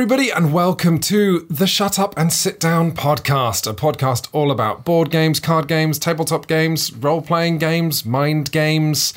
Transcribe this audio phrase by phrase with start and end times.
[0.00, 4.82] everybody, and welcome to the Shut Up and Sit Down podcast, a podcast all about
[4.82, 9.12] board games, card games, tabletop games, role playing games, mind games.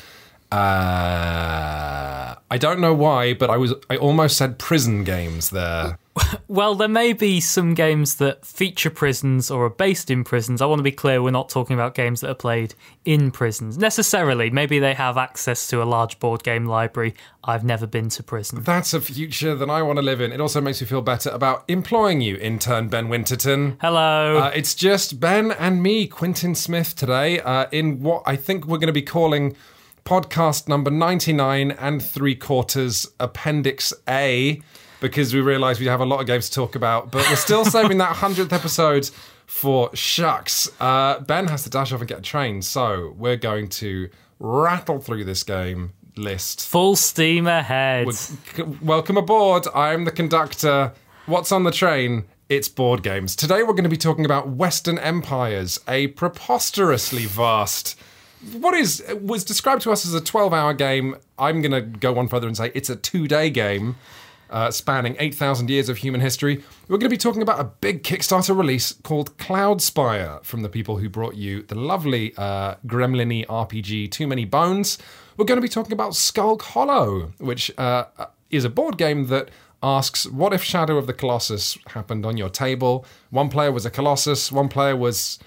[0.53, 5.97] Uh, I don't know why, but I was I almost said prison games there.
[6.47, 10.61] Well, there may be some games that feature prisons or are based in prisons.
[10.61, 12.75] I want to be clear, we're not talking about games that are played
[13.05, 14.51] in prisons necessarily.
[14.51, 17.15] Maybe they have access to a large board game library.
[17.43, 18.61] I've never been to prison.
[18.61, 20.31] That's a future that I want to live in.
[20.31, 23.77] It also makes me feel better about employing you, intern Ben Winterton.
[23.81, 24.37] Hello.
[24.37, 28.77] Uh, it's just Ben and me, Quintin Smith, today, uh, in what I think we're
[28.77, 29.55] going to be calling
[30.05, 34.61] podcast number 99 and three quarters, Appendix A,
[34.99, 37.65] because we realise we have a lot of games to talk about, but we're still
[37.77, 39.09] saving that 100th episode
[39.45, 40.69] for shucks.
[40.79, 44.99] Uh, ben has to dash off and get a train, so we're going to rattle
[44.99, 46.67] through this game list.
[46.67, 48.13] Full steam ahead.
[48.13, 49.65] C- Welcome aboard.
[49.73, 50.93] I'm the conductor.
[51.25, 52.25] What's on the train?
[52.49, 53.35] It's board games.
[53.35, 57.99] Today we're going to be talking about Western Empires, a preposterously vast.
[58.51, 61.15] What is was described to us as a 12-hour game.
[61.39, 63.95] I'm going to go one further and say it's a two-day game.
[64.49, 66.63] Uh, spanning 8,000 years of human history.
[66.87, 70.97] We're going to be talking about a big Kickstarter release called Cloudspire from the people
[70.97, 74.99] who brought you the lovely uh, RPG Too Many Bones.
[75.37, 78.05] We're going to be talking about Skulk Hollow, which uh,
[78.51, 79.49] is a board game that
[79.81, 83.05] asks what if Shadow of the Colossus happened on your table?
[83.31, 85.39] One player was a Colossus, one player was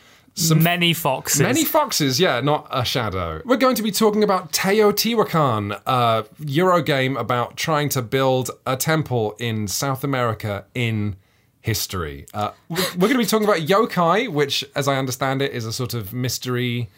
[0.55, 1.41] Many foxes.
[1.41, 3.41] Many foxes, yeah, not a shadow.
[3.45, 8.77] We're going to be talking about Teotihuacan, a Euro game about trying to build a
[8.77, 11.17] temple in South America in
[11.63, 12.27] history.
[12.35, 15.73] Uh, we're going to be talking about Yokai, which, as I understand it, is a
[15.73, 16.91] sort of mystery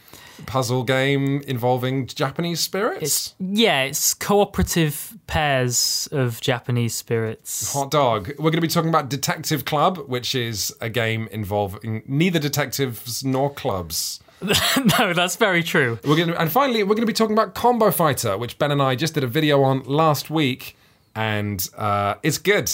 [0.46, 3.34] puzzle game involving Japanese spirits.
[3.38, 7.72] yeah, it's cooperative pairs of Japanese spirits.
[7.72, 8.28] Hot dog.
[8.38, 13.24] We're going to be talking about Detective Club, which is a game involving neither detectives
[13.24, 14.20] nor clubs.
[14.98, 15.98] no, that's very true.
[16.04, 18.70] We're going to, and finally, we're going to be talking about Combo Fighter, which Ben
[18.70, 20.76] and I just did a video on last week,
[21.16, 22.70] and uh, it's good.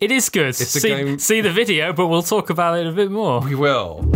[0.00, 0.50] It is good.
[0.50, 3.40] a see, game- see the video, but we'll talk about it a bit more.
[3.40, 4.08] We will.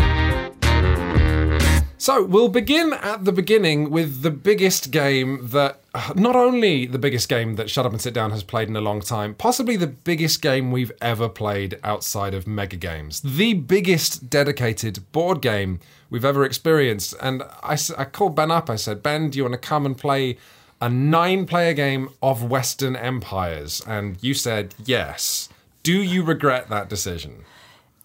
[2.04, 5.80] So we'll begin at the beginning with the biggest game that,
[6.14, 8.82] not only the biggest game that Shut Up and Sit Down has played in a
[8.82, 13.22] long time, possibly the biggest game we've ever played outside of Mega Games.
[13.22, 17.14] The biggest dedicated board game we've ever experienced.
[17.22, 18.68] And I called Ben up.
[18.68, 20.36] I said, Ben, do you want to come and play
[20.82, 23.80] a nine player game of Western Empires?
[23.86, 25.48] And you said yes.
[25.82, 27.46] Do you regret that decision?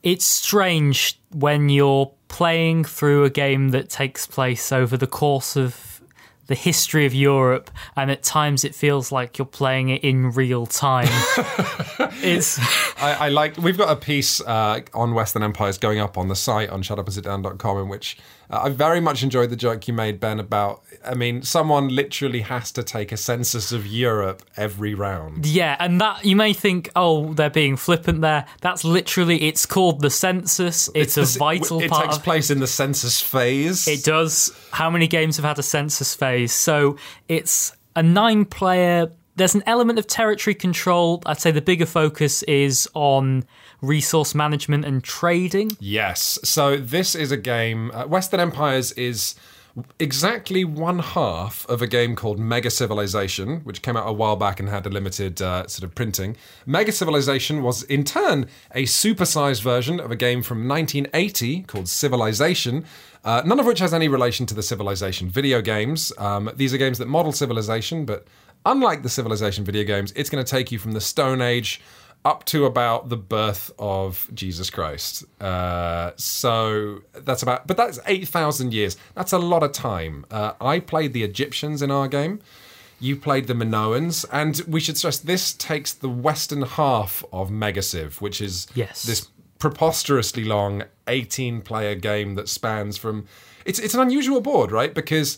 [0.03, 6.01] It's strange when you're playing through a game that takes place over the course of
[6.47, 10.65] the history of Europe, and at times it feels like you're playing it in real
[10.65, 11.07] time.
[12.23, 12.57] it's
[12.99, 13.57] I, I like.
[13.57, 17.77] We've got a piece uh, on Western empires going up on the site on shutupandsitdown.com
[17.77, 18.17] in which
[18.49, 20.39] uh, I very much enjoyed the joke you made, Ben.
[20.39, 25.45] About, I mean, someone literally has to take a census of Europe every round.
[25.45, 28.45] yeah, and that you may think, oh, they're being flippant there.
[28.61, 30.89] That's literally it's called the census.
[30.95, 33.87] It's, a This- vital It part It takes of place in the census phase.
[33.87, 34.51] It does.
[34.71, 36.51] How many games have had a census phase?
[36.53, 39.11] So it's a nine player.
[39.35, 41.21] There's an element of territory control.
[41.25, 43.45] I'd say the bigger focus is on
[43.81, 45.71] resource management and trading.
[45.79, 46.39] Yes.
[46.43, 47.91] So this is a game.
[47.91, 49.35] Uh, Western Empires is
[49.99, 54.59] exactly one half of a game called Mega Civilization, which came out a while back
[54.59, 56.35] and had a limited uh, sort of printing.
[56.65, 62.85] Mega Civilization was in turn a supersized version of a game from 1980 called Civilization.
[63.23, 66.11] Uh, none of which has any relation to the Civilization video games.
[66.17, 68.27] Um, these are games that model Civilization, but
[68.65, 71.81] unlike the Civilization video games, it's going to take you from the Stone Age
[72.25, 75.23] up to about the birth of Jesus Christ.
[75.41, 78.97] Uh, so that's about, but that's 8,000 years.
[79.15, 80.25] That's a lot of time.
[80.29, 82.41] Uh, I played the Egyptians in our game.
[82.99, 84.25] You played the Minoans.
[84.31, 89.03] And we should stress this takes the western half of Mega Civ, which is Yes.
[89.03, 89.29] this
[89.59, 93.25] preposterously long 18 player game that spans from.
[93.65, 94.93] It's, it's an unusual board, right?
[94.93, 95.37] Because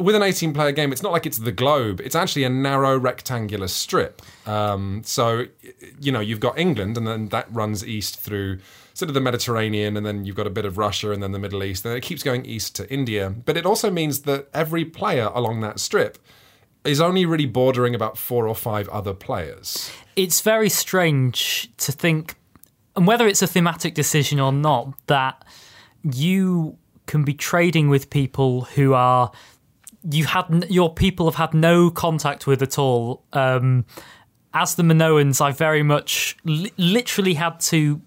[0.00, 2.00] with an 18 player game, it's not like it's the globe.
[2.00, 4.22] It's actually a narrow rectangular strip.
[4.46, 5.46] Um, so,
[6.00, 8.58] you know, you've got England, and then that runs east through
[8.94, 11.38] sort of the Mediterranean, and then you've got a bit of Russia, and then the
[11.38, 13.30] Middle East, and it keeps going east to India.
[13.30, 16.18] But it also means that every player along that strip
[16.84, 19.92] is only really bordering about four or five other players.
[20.16, 22.36] It's very strange to think,
[22.96, 25.44] and whether it's a thematic decision or not, that
[26.02, 29.32] you can be trading with people who are
[30.08, 33.24] you had your people have had no contact with at all.
[33.32, 33.84] Um,
[34.52, 38.00] as the Minoans, I very much li- literally had to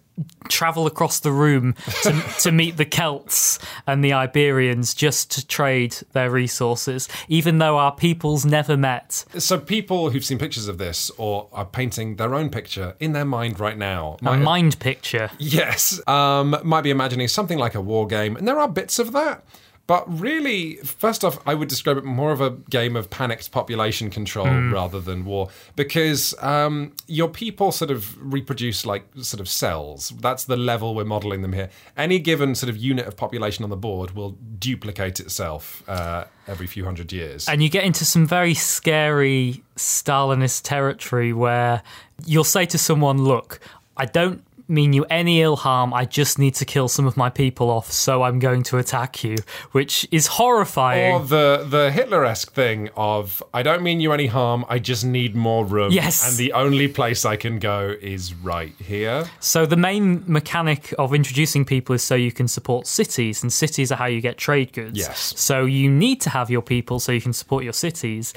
[0.48, 1.74] travel across the room
[2.04, 7.78] to, to meet the Celts and the Iberians just to trade their resources, even though
[7.78, 9.25] our peoples never met.
[9.38, 13.25] So people who've seen pictures of this or are painting their own picture in their
[13.25, 15.31] mind right now A might mind picture.
[15.40, 19.13] Yes, um, might be imagining something like a war game, and there are bits of
[19.13, 19.44] that.
[19.85, 24.09] But really, first off, I would describe it more of a game of panicked population
[24.09, 30.13] control rather than war, because um, your people sort of reproduce like sort of cells.
[30.21, 31.69] That's the level we're modeling them here.
[31.97, 36.68] Any given sort of unit of population on the board will duplicate itself uh, every
[36.68, 37.50] few hundred years.
[37.50, 41.83] And you get into some very scary Stalinist territory where
[42.25, 43.59] you'll say to someone, Look,
[43.97, 45.93] I don't mean you any ill harm.
[45.93, 49.23] I just need to kill some of my people off, so I'm going to attack
[49.23, 49.35] you,
[49.71, 51.13] which is horrifying.
[51.13, 54.65] or the the Hitler-esque thing of I don't mean you any harm.
[54.67, 55.91] I just need more room.
[55.91, 56.27] Yes.
[56.27, 59.25] and the only place I can go is right here.
[59.39, 63.91] So the main mechanic of introducing people is so you can support cities, and cities
[63.91, 64.97] are how you get trade goods.
[64.97, 65.33] Yes.
[65.39, 68.33] So you need to have your people so you can support your cities.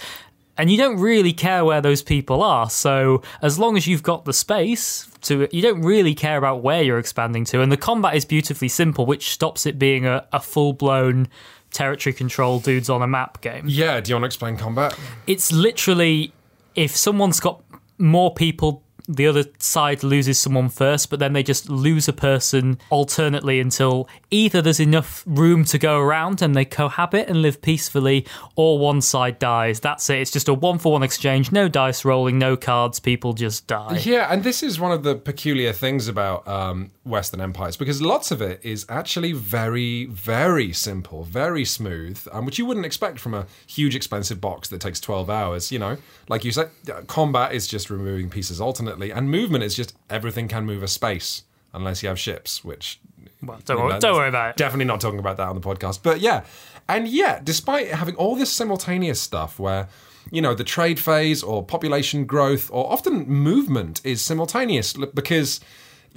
[0.59, 2.71] And you don't really care where those people are.
[2.71, 6.83] So as long as you've got the space to you don't really care about where
[6.83, 7.61] you're expanding to.
[7.61, 11.29] And the combat is beautifully simple, which stops it being a, a full blown
[11.73, 13.65] territory control dudes on a map game.
[13.67, 14.99] Yeah, do you want to explain combat?
[15.27, 16.33] It's literally
[16.75, 17.63] if someone's got
[17.99, 22.79] more people, the other side loses someone first, but then they just lose a person
[22.91, 28.27] alternately until either there's enough room to go around and they cohabit and live peacefully,
[28.55, 29.81] or one side dies.
[29.81, 30.19] That's it.
[30.19, 34.01] It's just a one for one exchange, no dice rolling, no cards, people just die.
[34.05, 38.31] Yeah, and this is one of the peculiar things about um, Western empires because lots
[38.31, 43.33] of it is actually very, very simple, very smooth, um, which you wouldn't expect from
[43.33, 45.71] a huge, expensive box that takes 12 hours.
[45.71, 45.97] You know,
[46.29, 50.49] like you said, uh, combat is just removing pieces alternately, and movement is just everything
[50.49, 53.01] can move a space unless you have ships, which.
[53.43, 54.57] Well, don't, worry, don't worry about it.
[54.57, 56.01] Definitely not talking about that on the podcast.
[56.03, 56.45] But yeah,
[56.89, 59.89] and yet, despite having all this simultaneous stuff where,
[60.31, 65.61] you know, the trade phase or population growth or often movement is simultaneous because.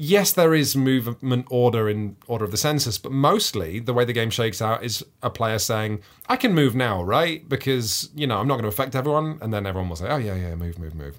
[0.01, 4.13] Yes, there is movement order in order of the census, but mostly the way the
[4.13, 7.47] game shakes out is a player saying, "I can move now, right?
[7.47, 10.17] Because you know I'm not going to affect everyone," and then everyone will say, "Oh
[10.17, 11.17] yeah, yeah, move, move, move."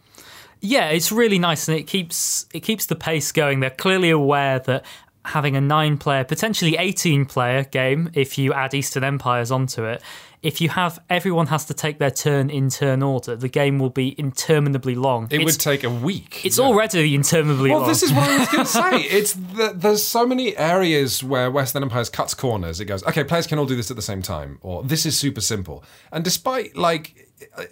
[0.63, 3.61] Yeah, it's really nice and it keeps it keeps the pace going.
[3.61, 4.85] They're clearly aware that
[5.27, 10.03] having a nine player, potentially 18 player game, if you add Eastern Empires onto it,
[10.43, 13.91] if you have everyone has to take their turn in turn order, the game will
[13.91, 15.29] be interminably long.
[15.31, 16.45] It it's, would take a week.
[16.45, 16.65] it's Yeah.
[16.65, 17.87] already interminably Well, long.
[17.87, 19.01] Well, this is what I was going to say.
[19.19, 22.81] It's the, there's so many areas where Western Empires cuts corners.
[22.81, 25.19] It goes, okay, players can all do this at the same time, or this is
[25.19, 25.85] super simple.
[26.11, 27.65] And despite like uh,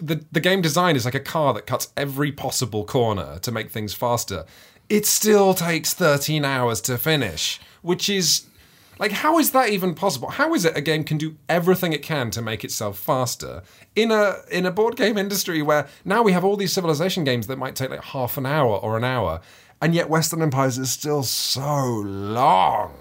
[0.00, 3.70] the the game design is like a car that cuts every possible corner to make
[3.70, 4.44] things faster,
[4.88, 8.46] it still takes 13 hours to finish, which is
[8.98, 10.30] like how is that even possible?
[10.30, 13.62] How is it a game can do everything it can to make itself faster
[13.94, 17.46] in a in a board game industry where now we have all these civilization games
[17.46, 19.40] that might take like half an hour or an hour,
[19.80, 22.94] and yet Western Empires is still so long.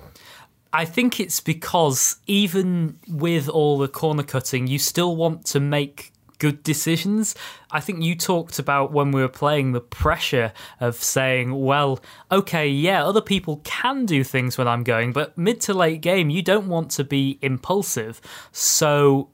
[0.74, 6.12] I think it's because even with all the corner cutting, you still want to make
[6.39, 7.36] good decisions.
[7.72, 12.00] I think you talked about when we were playing the pressure of saying, well,
[12.32, 16.30] okay, yeah, other people can do things when I'm going, but mid to late game,
[16.30, 18.22] you don't want to be impulsive.
[18.51, 19.30] So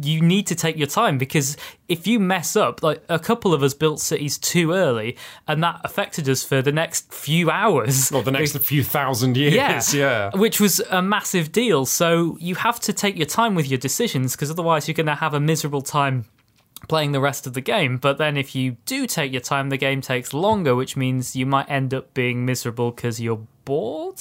[0.00, 1.56] you need to take your time because
[1.88, 5.80] if you mess up, like a couple of us built cities too early, and that
[5.84, 8.12] affected us for the next few hours.
[8.12, 9.54] Or the next few thousand years.
[9.54, 9.82] Yeah,
[10.32, 10.38] yeah.
[10.38, 11.86] which was a massive deal.
[11.86, 15.14] So you have to take your time with your decisions because otherwise you're going to
[15.14, 16.24] have a miserable time
[16.86, 17.96] playing the rest of the game.
[17.96, 21.46] But then if you do take your time, the game takes longer, which means you
[21.46, 24.20] might end up being miserable because you're bored.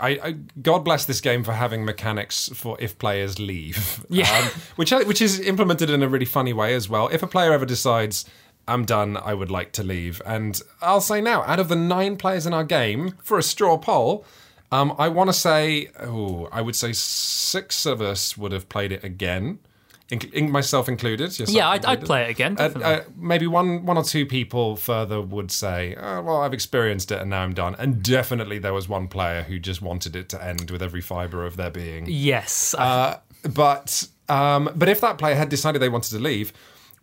[0.00, 4.04] I, I God bless this game for having mechanics for if players leave.
[4.10, 4.28] Yeah.
[4.30, 7.08] Um, which which is implemented in a really funny way as well.
[7.08, 8.24] If a player ever decides
[8.66, 12.16] I'm done, I would like to leave, and I'll say now, out of the nine
[12.16, 14.24] players in our game for a straw poll.
[14.72, 18.92] Um, I want to say, oh, I would say six of us would have played
[18.92, 19.58] it again,
[20.10, 21.38] in, in myself included.
[21.38, 22.56] yourself Yeah, I'd, I'd play it again.
[22.58, 27.12] Uh, uh, maybe one one or two people further would say, oh, "Well, I've experienced
[27.12, 30.28] it and now I'm done." And definitely there was one player who just wanted it
[30.30, 32.06] to end with every fiber of their being.
[32.08, 32.74] yes.
[32.74, 33.20] Uh,
[33.54, 36.52] but um, but if that player had decided they wanted to leave,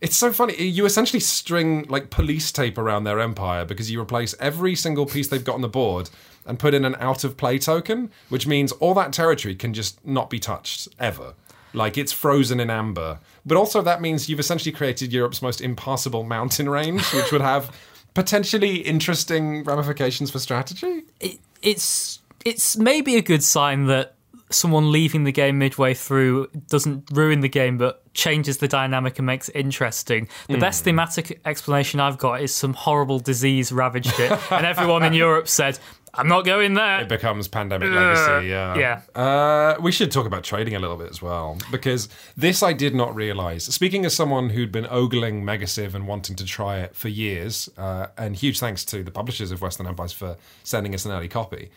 [0.01, 0.55] it's so funny.
[0.61, 5.27] You essentially string like police tape around their empire because you replace every single piece
[5.27, 6.09] they've got on the board
[6.45, 10.05] and put in an out of play token, which means all that territory can just
[10.05, 11.33] not be touched ever.
[11.77, 13.19] Like it's frozen in amber.
[13.45, 17.71] But also that means you've essentially created Europe's most impassable mountain range, which would have
[18.13, 21.03] potentially interesting ramifications for strategy.
[21.19, 24.15] It, it's it's maybe a good sign that
[24.49, 29.25] someone leaving the game midway through doesn't ruin the game but changes the dynamic and
[29.25, 30.27] makes it interesting.
[30.47, 30.59] The Hmm.
[30.61, 35.49] best thematic explanation I've got is some horrible disease ravaged it, and everyone in Europe
[35.49, 35.77] said,
[36.17, 37.01] I'm not going there.
[37.01, 38.47] It becomes pandemic legacy.
[38.47, 39.01] Yeah.
[39.15, 39.21] yeah.
[39.21, 42.95] Uh, we should talk about trading a little bit as well because this I did
[42.95, 43.63] not realize.
[43.65, 47.69] Speaking as someone who'd been ogling Mega Civ and wanting to try it for years,
[47.77, 51.27] uh, and huge thanks to the publishers of Western Empires for sending us an early
[51.27, 51.69] copy.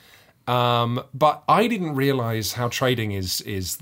[0.46, 3.78] Um, but I didn't realize how trading is is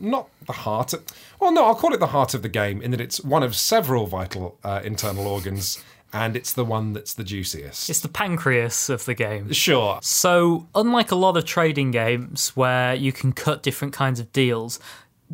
[0.00, 0.92] not the heart.
[0.92, 1.04] Of,
[1.40, 3.54] well, no, I'll call it the heart of the game in that it's one of
[3.54, 5.82] several vital uh, internal organs,
[6.12, 7.90] and it's the one that's the juiciest.
[7.90, 9.52] It's the pancreas of the game.
[9.52, 14.32] Sure, So, unlike a lot of trading games where you can cut different kinds of
[14.32, 14.80] deals,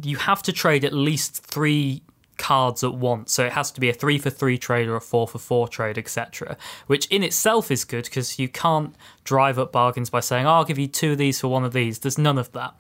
[0.03, 2.03] you have to trade at least three
[2.37, 3.33] cards at once.
[3.33, 5.69] So, it has to be a three for three trade or a four for four
[5.69, 6.57] trade, etc.
[6.89, 10.65] Which in itself is good because you can't drive up bargains by saying, oh, I'll
[10.65, 12.01] give you two of these for one of these.
[12.01, 12.75] There's none of that.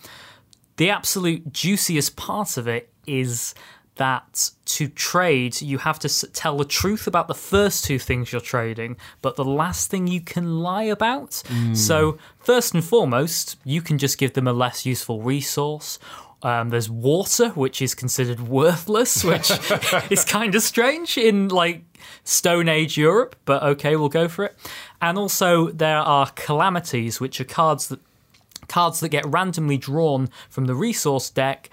[0.76, 3.54] The absolute juiciest part of it is
[3.96, 8.40] that to trade, you have to tell the truth about the first two things you're
[8.40, 11.42] trading, but the last thing you can lie about.
[11.76, 15.98] So, first and foremost, you can just give them a less useful resource.
[16.42, 19.50] Um, there's water, which is considered worthless, which
[20.10, 21.84] is kind of strange in like
[22.24, 24.56] Stone Age Europe, but okay, we'll go for it.
[25.00, 28.00] And also, there are calamities, which are cards that
[28.68, 31.68] cards that get randomly drawn from the resource deck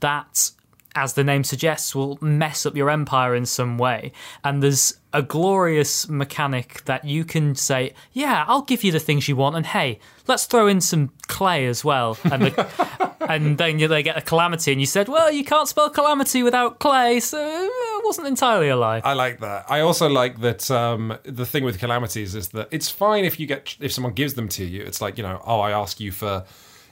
[0.00, 0.50] that
[0.94, 4.12] as the name suggests will mess up your empire in some way
[4.44, 9.28] and there's a glorious mechanic that you can say yeah i'll give you the things
[9.28, 13.76] you want and hey let's throw in some clay as well and the, and then
[13.76, 17.38] they get a calamity and you said well you can't spell calamity without clay so
[17.38, 19.66] it wasn't entirely a lie I like that.
[19.68, 23.46] I also like that um, the thing with calamities is that it's fine if you
[23.46, 24.82] get if someone gives them to you.
[24.82, 26.44] It's like you know, oh, I ask you for,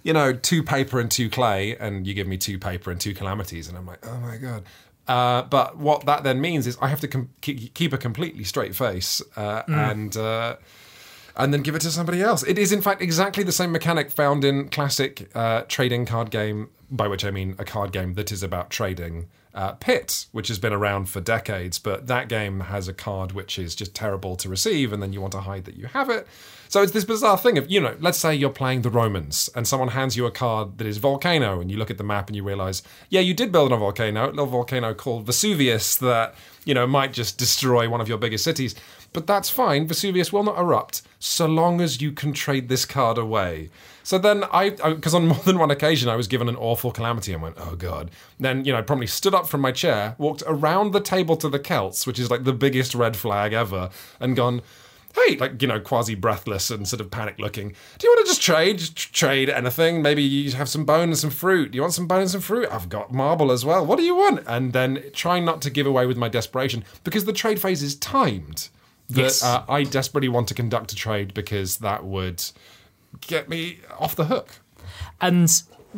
[0.09, 3.13] you know, two paper and two clay, and you give me two paper and two
[3.13, 4.65] calamities, and I'm like, oh my god.
[5.07, 8.43] Uh, but what that then means is I have to com- keep keep a completely
[8.45, 10.17] straight face uh, and.
[10.17, 10.57] Uh,
[11.37, 12.43] and then give it to somebody else.
[12.43, 16.71] It is, in fact, exactly the same mechanic found in classic uh, trading card game,
[16.91, 19.29] by which I mean a card game that is about trading.
[19.55, 23.57] Uh, Pit, which has been around for decades, but that game has a card which
[23.57, 26.27] is just terrible to receive, and then you want to hide that you have it.
[26.69, 29.67] So it's this bizarre thing of, you know, let's say you're playing the Romans, and
[29.67, 32.37] someone hands you a card that is Volcano, and you look at the map and
[32.37, 36.35] you realize, yeah, you did build on a volcano, a little volcano called Vesuvius that,
[36.65, 38.75] you know, might just destroy one of your biggest cities.
[39.15, 39.87] But that's fine.
[39.87, 43.71] Vesuvius will not erupt so long as you can trade this card away.
[44.03, 47.33] So then I, because on more than one occasion I was given an awful calamity
[47.33, 48.11] and went, oh god.
[48.39, 51.49] Then, you know, I promptly stood up from my chair, walked around the table to
[51.49, 53.89] the Celts, which is like the biggest red flag ever,
[54.21, 54.61] and gone,
[55.27, 57.69] hey, like, you know, quasi breathless and sort of panic looking.
[57.99, 58.79] Do you want to just trade?
[58.79, 60.03] Tr- trade anything?
[60.03, 61.73] Maybe you have some bone and some fruit.
[61.73, 62.69] Do you want some bone and some fruit?
[62.71, 63.85] I've got marble as well.
[63.85, 64.45] What do you want?
[64.47, 67.95] And then trying not to give away with my desperation because the trade phase is
[67.97, 68.69] timed.
[69.11, 69.43] That Yes.
[69.43, 72.45] uh, I desperately want to conduct a trade because that would
[73.23, 74.61] get me off the hook.
[75.21, 75.51] And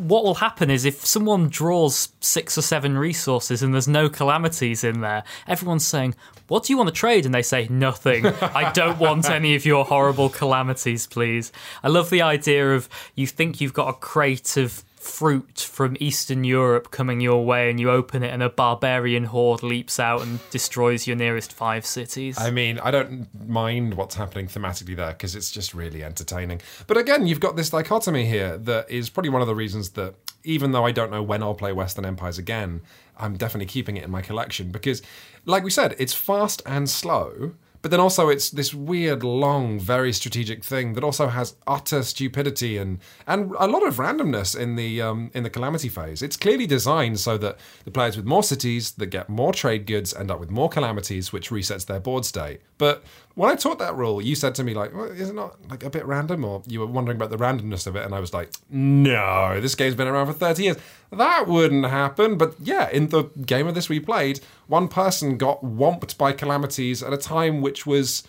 [0.07, 4.83] what will happen is if someone draws six or seven resources and there's no calamities
[4.83, 6.15] in there, everyone's saying,
[6.47, 7.25] What do you want to trade?
[7.25, 8.25] And they say, Nothing.
[8.25, 11.51] I don't want any of your horrible calamities, please.
[11.83, 16.43] I love the idea of you think you've got a crate of fruit from Eastern
[16.43, 20.39] Europe coming your way and you open it and a barbarian horde leaps out and
[20.51, 22.37] destroys your nearest five cities.
[22.37, 26.61] I mean, I don't mind what's happening thematically there because it's just really entertaining.
[26.85, 30.13] But again, you've got this dichotomy here that is probably one of the reasons that
[30.43, 32.81] even though I don't know when I'll play Western Empires again,
[33.17, 35.01] I'm definitely keeping it in my collection because,
[35.45, 37.53] like we said, it's fast and slow.
[37.81, 42.77] But then also it's this weird, long, very strategic thing that also has utter stupidity
[42.77, 46.21] and and a lot of randomness in the um, in the calamity phase.
[46.21, 50.13] It's clearly designed so that the players with more cities that get more trade goods
[50.13, 52.61] end up with more calamities, which resets their board state.
[52.77, 53.03] But
[53.35, 55.83] when I taught that rule, you said to me like, well, "Is it not like
[55.83, 58.33] a bit random?" Or you were wondering about the randomness of it, and I was
[58.33, 60.77] like, "No, this game's been around for thirty years.
[61.11, 65.61] That wouldn't happen." But yeah, in the game of this we played, one person got
[65.61, 68.23] whomped by calamities at a time which was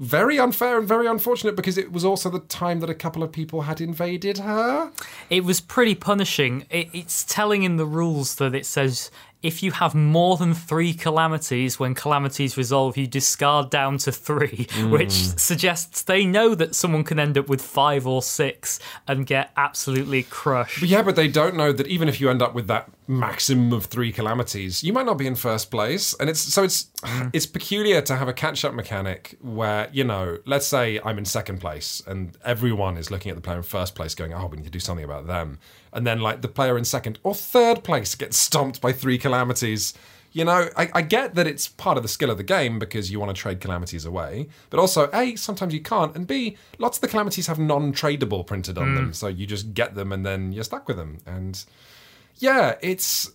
[0.00, 3.30] very unfair and very unfortunate because it was also the time that a couple of
[3.30, 4.90] people had invaded her.
[5.28, 6.64] It was pretty punishing.
[6.70, 9.10] It, it's telling in the rules that it says
[9.42, 14.66] if you have more than three calamities when calamities resolve, you discard down to three,
[14.70, 14.90] mm.
[14.90, 18.78] which suggests they know that someone can end up with five or six
[19.08, 20.82] and get absolutely crushed.
[20.82, 23.86] Yeah, but they don't know that even if you end up with that maximum of
[23.86, 26.14] three calamities, you might not be in first place.
[26.20, 27.28] And it's so it's hmm.
[27.32, 31.24] it's peculiar to have a catch up mechanic where, you know, let's say I'm in
[31.24, 34.58] second place and everyone is looking at the player in first place going, Oh, we
[34.58, 35.58] need to do something about them.
[35.92, 39.94] And then like the player in second or third place gets stomped by three calamities.
[40.32, 43.10] You know, I, I get that it's part of the skill of the game because
[43.10, 46.98] you want to trade calamities away, but also A, sometimes you can't, and B, lots
[46.98, 49.14] of the calamities have non-tradable printed on them, mm.
[49.14, 51.18] so you just get them and then you're stuck with them.
[51.26, 51.64] And
[52.36, 53.32] yeah, it's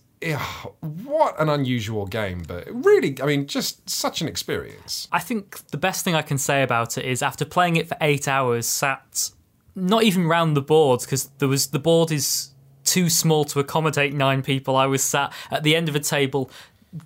[0.80, 5.06] what an unusual game, but really, I mean, just such an experience.
[5.12, 7.98] I think the best thing I can say about it is after playing it for
[8.00, 9.30] eight hours, sat
[9.76, 12.50] not even round the board because there was the board is
[12.84, 14.74] too small to accommodate nine people.
[14.76, 16.50] I was sat at the end of a table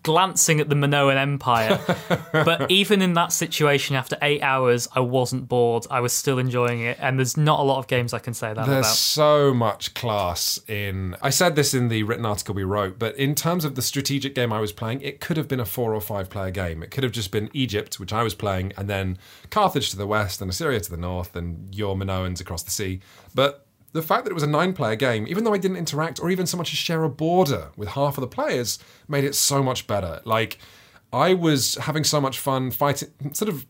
[0.02, 1.80] glancing at the Minoan Empire.
[2.32, 5.86] but even in that situation, after eight hours, I wasn't bored.
[5.90, 8.48] I was still enjoying it, and there's not a lot of games I can say
[8.48, 8.66] that about.
[8.66, 8.96] There's about.
[8.96, 11.16] so much class in.
[11.22, 14.34] I said this in the written article we wrote, but in terms of the strategic
[14.34, 16.82] game I was playing, it could have been a four or five player game.
[16.82, 19.18] It could have just been Egypt, which I was playing, and then
[19.50, 23.00] Carthage to the west, and Assyria to the north, and your Minoans across the sea.
[23.34, 26.20] But the fact that it was a nine player game, even though I didn't interact
[26.20, 28.78] or even so much as share a border with half of the players,
[29.08, 30.20] made it so much better.
[30.24, 30.58] Like,
[31.12, 33.66] I was having so much fun fighting, sort of,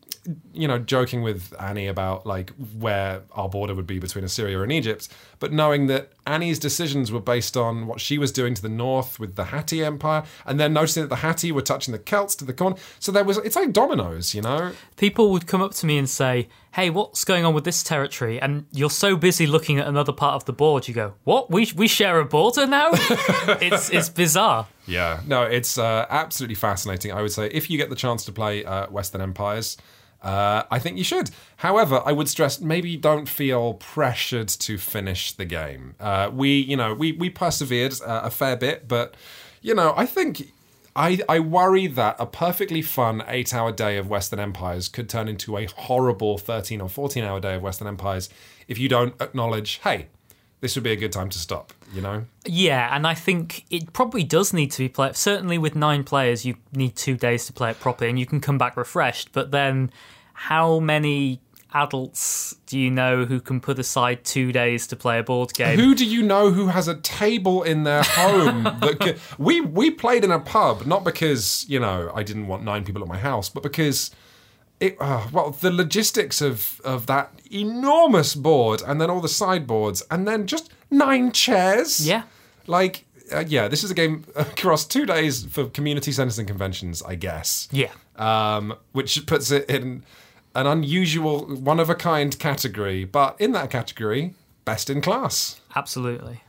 [0.52, 4.70] you know, joking with Annie about like where our border would be between Assyria and
[4.70, 5.08] Egypt,
[5.38, 9.18] but knowing that Annie's decisions were based on what she was doing to the north
[9.18, 12.44] with the Hatti Empire, and then noticing that the Hatti were touching the Celts to
[12.44, 12.76] the corner.
[12.98, 14.72] So there was, it's like dominoes, you know?
[14.96, 18.38] People would come up to me and say, "Hey, what's going on with this territory?"
[18.40, 21.50] And you're so busy looking at another part of the board, you go, "What?
[21.50, 24.66] We we share a border now?" it's it's bizarre.
[24.86, 27.12] Yeah, no, it's uh, absolutely fascinating.
[27.12, 29.76] I would say if you get the chance to play uh, Western Empires,
[30.22, 31.30] uh, I think you should.
[31.56, 35.94] However, I would stress maybe don't feel pressured to finish the game.
[35.98, 39.14] Uh, we, you know, we we persevered uh, a fair bit, but
[39.60, 40.52] you know, I think.
[40.96, 45.28] I, I worry that a perfectly fun eight hour day of Western Empires could turn
[45.28, 48.28] into a horrible 13 or 14 hour day of Western Empires
[48.66, 50.08] if you don't acknowledge, hey,
[50.60, 52.24] this would be a good time to stop, you know?
[52.44, 55.16] Yeah, and I think it probably does need to be played.
[55.16, 58.40] Certainly, with nine players, you need two days to play it properly, and you can
[58.40, 59.32] come back refreshed.
[59.32, 59.90] But then,
[60.34, 61.40] how many
[61.72, 65.78] adults do you know who can put aside two days to play a board game?
[65.78, 68.64] Who do you know who has a table in their home?
[68.80, 72.64] that ca- we we played in a pub not because you know I didn't want
[72.64, 74.10] nine people at my house, but because
[74.80, 80.02] it uh, well the logistics of of that enormous board and then all the sideboards
[80.10, 82.06] and then just nine chairs.
[82.06, 82.22] Yeah.
[82.66, 83.04] like.
[83.32, 87.14] Uh, yeah, this is a game across two days for community centers and conventions, I
[87.14, 87.68] guess.
[87.70, 87.92] Yeah.
[88.16, 90.02] Um, which puts it in
[90.56, 95.60] an unusual, one of a kind category, but in that category, best in class.
[95.76, 96.42] Absolutely.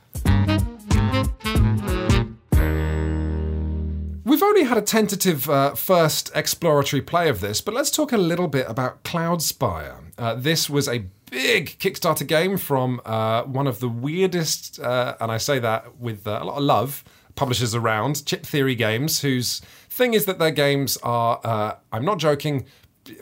[4.51, 8.49] Only had a tentative uh, first exploratory play of this, but let's talk a little
[8.49, 10.11] bit about Cloudspire.
[10.17, 15.31] Uh, this was a big Kickstarter game from uh, one of the weirdest, uh, and
[15.31, 19.61] I say that with uh, a lot of love, publishers around, Chip Theory Games, whose
[19.89, 22.65] thing is that their games are, uh, I'm not joking,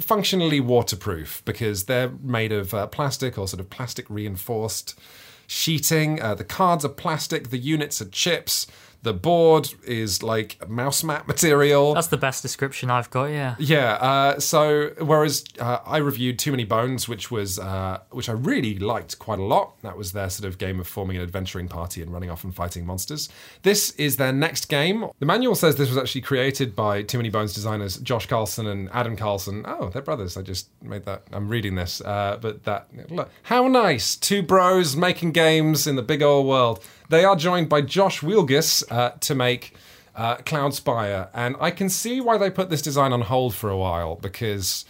[0.02, 5.00] functionally waterproof because they're made of plastic or sort of plastic reinforced
[5.46, 6.16] sheeting.
[6.16, 8.66] The cards are plastic, the units are chips.
[9.02, 11.94] The board is like mouse mat material.
[11.94, 13.56] That's the best description I've got, yeah.
[13.58, 13.94] Yeah.
[13.94, 18.78] Uh, so whereas uh, I reviewed Too Many Bones, which was uh, which I really
[18.78, 19.82] liked quite a lot.
[19.84, 22.54] That was their sort of game of forming an adventuring party and running off and
[22.54, 23.30] fighting monsters.
[23.64, 25.06] This is their next game.
[25.20, 28.90] The manual says this was actually created by Too Many Bones designers Josh Carlson and
[28.92, 29.64] Adam Carlson.
[29.66, 30.36] Oh, they're brothers.
[30.36, 31.24] I just made that.
[31.32, 34.18] I'm reading this, uh, but that look how nice.
[34.18, 36.84] Two bros making games in the big old world.
[37.10, 39.74] They are joined by Josh Wielgus uh, to make
[40.16, 43.78] uh, Cloudspire, and I can see why they put this design on hold for a
[43.78, 44.86] while because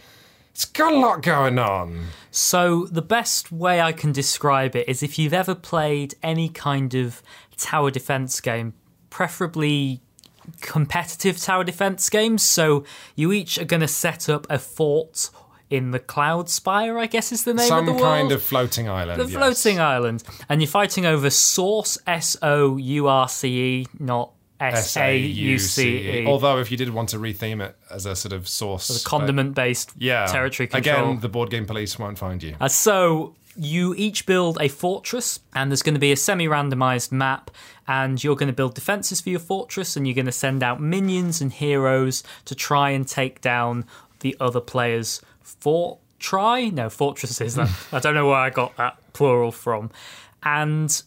[0.51, 2.07] it's got a lot going on.
[2.29, 6.93] So, the best way I can describe it is if you've ever played any kind
[6.93, 7.23] of
[7.55, 8.73] tower defense game,
[9.09, 10.01] preferably
[10.59, 12.43] competitive tower defense games.
[12.43, 12.83] So,
[13.15, 15.29] you each are going to set up a fort
[15.69, 18.03] in the Cloudspire, I guess is the name Some of the world.
[18.03, 19.21] kind of floating island.
[19.21, 19.33] the yes.
[19.33, 24.97] floating island, and you're fighting over Source S O U R C E, not S
[24.97, 26.25] A U C E.
[26.25, 29.53] Although, if you did want to retheme it as a sort of source, a Condiment
[29.53, 31.11] based yeah, territory control.
[31.11, 32.55] Again, the board game police won't find you.
[32.59, 37.11] Uh, so you each build a fortress, and there's going to be a semi randomized
[37.11, 37.51] map,
[37.87, 40.81] and you're going to build defenses for your fortress, and you're going to send out
[40.81, 43.85] minions and heroes to try and take down
[44.21, 45.21] the other players'
[45.59, 45.99] fort.
[46.19, 46.69] Try?
[46.69, 47.57] No, fortresses.
[47.91, 49.91] I don't know where I got that plural from.
[50.43, 51.01] And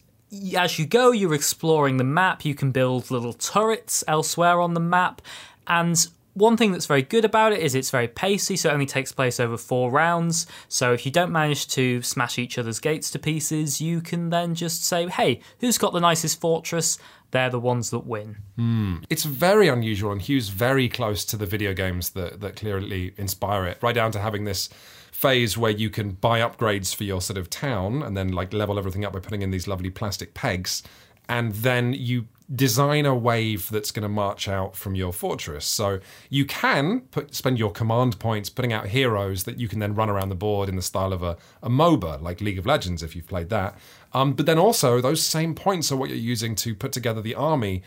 [0.57, 2.45] as you go, you're exploring the map.
[2.45, 5.21] You can build little turrets elsewhere on the map.
[5.67, 8.85] And one thing that's very good about it is it's very pacey, so it only
[8.85, 10.47] takes place over four rounds.
[10.67, 14.55] So if you don't manage to smash each other's gates to pieces, you can then
[14.55, 16.97] just say, hey, who's got the nicest fortress?
[17.33, 18.37] They're the ones that win.
[18.59, 19.05] Mm.
[19.09, 23.65] It's very unusual, and hews very close to the video games that, that clearly inspire
[23.65, 24.69] it, right down to having this
[25.11, 28.77] phase where you can buy upgrades for your sort of town and then like level
[28.77, 30.83] everything up by putting in these lovely plastic pegs
[31.29, 35.65] and then you design a wave that's going to march out from your fortress.
[35.65, 39.95] So you can put, spend your command points putting out heroes that you can then
[39.95, 43.01] run around the board in the style of a, a MOBA, like League of Legends,
[43.01, 43.77] if you've played that.
[44.13, 47.35] Um, but then also, those same points are what you're using to put together the
[47.35, 47.81] army.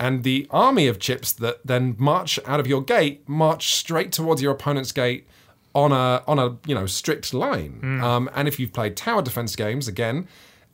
[0.00, 4.40] And the army of chips that then march out of your gate march straight towards
[4.40, 5.26] your opponent's gate
[5.74, 7.80] on a on a you know strict line.
[7.82, 8.02] Mm.
[8.02, 10.28] Um, and if you've played tower defense games, again,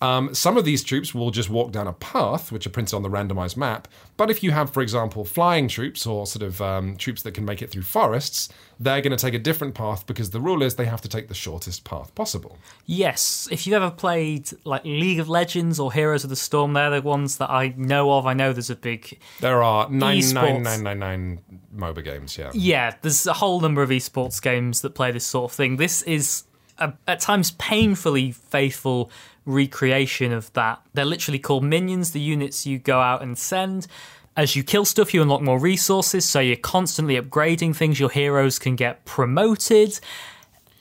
[0.05, 3.03] um, some of these troops will just walk down a path, which are printed on
[3.03, 3.89] the randomized map.
[4.17, 7.45] But if you have, for example, flying troops or sort of um, troops that can
[7.45, 10.77] make it through forests, they're going to take a different path because the rule is
[10.77, 12.59] they have to take the shortest path possible.
[12.87, 16.91] Yes, if you've ever played like League of Legends or Heroes of the Storm, they're
[16.91, 18.27] the ones that I know of.
[18.27, 19.19] I know there's a big.
[19.41, 21.41] There are nine nine nine nine nine
[21.75, 22.37] MOBA games.
[22.37, 22.51] Yeah.
[22.53, 25.77] Yeah, there's a whole number of esports games that play this sort of thing.
[25.77, 26.45] This is
[26.79, 29.11] a, at times painfully faithful
[29.47, 30.81] recreation of that.
[30.95, 33.87] They're literally called minions, the units you go out and send.
[34.37, 38.01] As you kill stuff, you unlock more resources, so you're constantly upgrading things.
[38.01, 40.01] Your heroes can get promoted.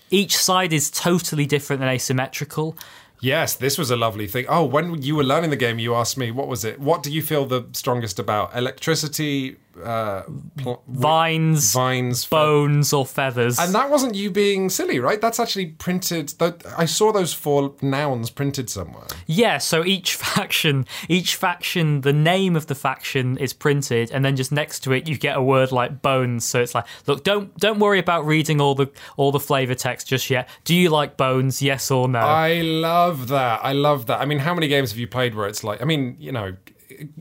[0.09, 2.77] Each side is totally different and asymmetrical.
[3.19, 4.45] Yes, this was a lovely thing.
[4.49, 6.79] Oh, when you were learning the game, you asked me, what was it?
[6.79, 8.53] What do you feel the strongest about?
[8.55, 10.23] Electricity, uh,
[10.57, 13.59] pl- vines, vines, bones, fe- or feathers.
[13.59, 15.19] And that wasn't you being silly, right?
[15.19, 16.33] That's actually printed.
[16.77, 19.07] I saw those four nouns printed somewhere.
[19.27, 19.57] Yeah.
[19.57, 24.51] So each faction, each faction, the name of the faction is printed, and then just
[24.51, 26.45] next to it, you get a word like bones.
[26.45, 30.07] So it's like, look, don't don't worry about reading all the all the flavor text
[30.07, 30.49] just yet.
[30.63, 31.61] Do you like bones?
[31.61, 32.19] Yes or no?
[32.19, 33.63] I love that.
[33.63, 34.19] I love that.
[34.21, 35.81] I mean, how many games have you played where it's like?
[35.81, 36.55] I mean, you know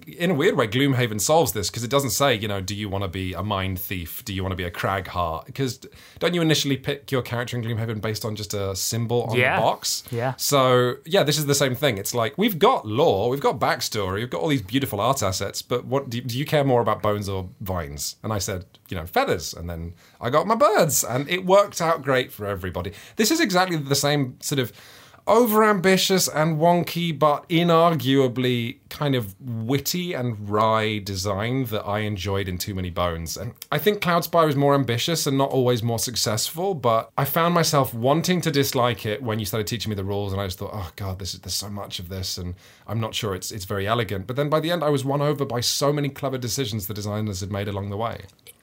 [0.06, 2.88] in a weird way, Gloomhaven solves this because it doesn't say, you know, do you
[2.88, 4.24] want to be a mind thief?
[4.24, 5.46] Do you want to be a Cragheart?
[5.46, 5.80] Because
[6.18, 9.56] don't you initially pick your character in Gloomhaven based on just a symbol on yeah.
[9.56, 10.04] the box?
[10.10, 10.34] Yeah.
[10.36, 11.98] So, yeah, this is the same thing.
[11.98, 15.62] It's like we've got lore, we've got backstory, we've got all these beautiful art assets,
[15.62, 18.16] but what do you, do you care more about bones or vines?
[18.22, 19.54] And I said, you know, feathers.
[19.54, 22.92] And then I got my birds, and it worked out great for everybody.
[23.16, 24.72] This is exactly the same sort of
[25.26, 32.58] overambitious and wonky, but inarguably kind of witty and wry design that I enjoyed in
[32.58, 33.36] Too Many Bones.
[33.36, 37.54] And I think Cloudspire is more ambitious and not always more successful, but I found
[37.54, 40.58] myself wanting to dislike it when you started teaching me the rules, and I just
[40.58, 42.54] thought, oh god, this is, there's so much of this, and
[42.86, 44.26] I'm not sure it's it's very elegant.
[44.26, 46.94] But then by the end, I was won over by so many clever decisions the
[46.94, 48.22] designers had made along the way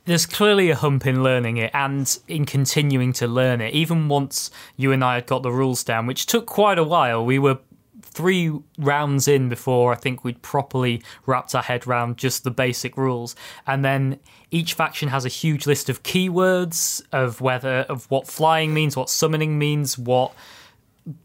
[0.09, 3.75] there's clearly a hump in learning it and in continuing to learn it.
[3.75, 7.23] Even once you and I had got the rules down, which took quite a while,
[7.23, 7.59] we were
[8.01, 12.97] three rounds in before I think we'd properly wrapped our head around just the basic
[12.97, 13.35] rules.
[13.67, 14.19] And then
[14.49, 19.11] each faction has a huge list of keywords of whether of what flying means, what
[19.11, 20.33] summoning means, what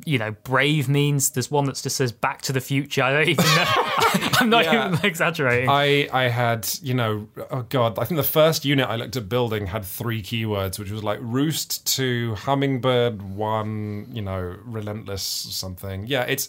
[0.04, 1.30] you know, brave means.
[1.30, 3.64] There's one that just says "Back to the Future." I don't even know.
[4.40, 4.88] I'm not yeah.
[4.88, 5.68] even exaggerating.
[5.68, 9.28] I I had you know, oh god, I think the first unit I looked at
[9.28, 16.06] building had three keywords, which was like roost to hummingbird one, you know, relentless something.
[16.06, 16.48] Yeah, it's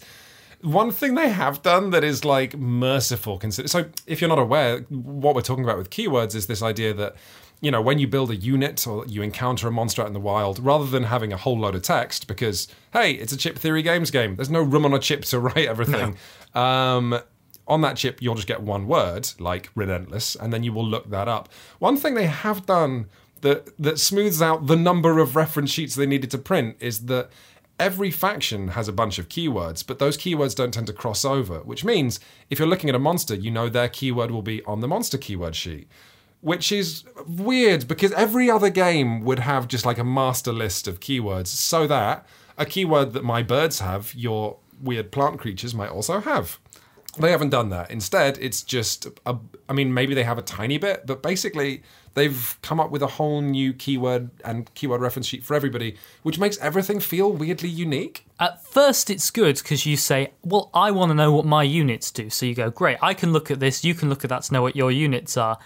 [0.62, 3.38] one thing they have done that is like merciful.
[3.38, 6.94] Consider so if you're not aware, what we're talking about with keywords is this idea
[6.94, 7.16] that
[7.60, 10.20] you know, when you build a unit or you encounter a monster out in the
[10.20, 13.82] wild, rather than having a whole load of text, because hey, it's a chip theory
[13.82, 14.36] games game.
[14.36, 16.16] There's no room on a chip to write everything.
[16.54, 16.60] No.
[16.60, 17.20] Um,
[17.68, 21.10] on that chip, you'll just get one word like relentless, and then you will look
[21.10, 21.48] that up.
[21.78, 23.06] One thing they have done
[23.40, 27.30] that that smooths out the number of reference sheets they needed to print is that
[27.78, 31.60] every faction has a bunch of keywords, but those keywords don't tend to cross over,
[31.60, 34.80] which means if you're looking at a monster, you know their keyword will be on
[34.80, 35.88] the monster keyword sheet
[36.46, 41.00] which is weird because every other game would have just like a master list of
[41.00, 42.24] keywords so that
[42.56, 46.60] a keyword that my birds have, your weird plant creatures might also have.
[47.18, 47.90] They haven't done that.
[47.90, 49.36] Instead, it's just a,
[49.68, 51.82] I mean, maybe they have a tiny bit, but basically
[52.14, 56.38] they've come up with a whole new keyword and keyword reference sheet for everybody, which
[56.38, 58.24] makes everything feel weirdly unique.
[58.38, 62.12] At first, it's good because you say, Well, I want to know what my units
[62.12, 62.30] do.
[62.30, 64.52] So you go, Great, I can look at this, you can look at that to
[64.52, 65.58] know what your units are.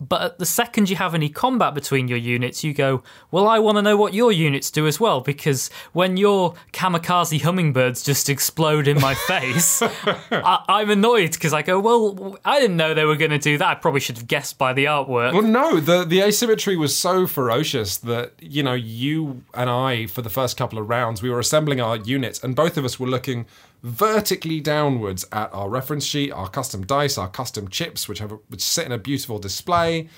[0.00, 3.78] But the second you have any combat between your units, you go, Well, I want
[3.78, 8.86] to know what your units do as well, because when your kamikaze hummingbirds just explode
[8.86, 9.82] in my face,
[10.30, 13.58] I- I'm annoyed because I go, Well, I didn't know they were going to do
[13.58, 13.66] that.
[13.66, 15.32] I probably should have guessed by the artwork.
[15.32, 20.22] Well, no, the the asymmetry was so ferocious that you know you and I for
[20.22, 23.08] the first couple of rounds we were assembling our units, and both of us were
[23.08, 23.46] looking
[23.82, 28.62] vertically downwards at our reference sheet, our custom dice, our custom chips, which have which
[28.62, 30.08] sit in a beautiful display.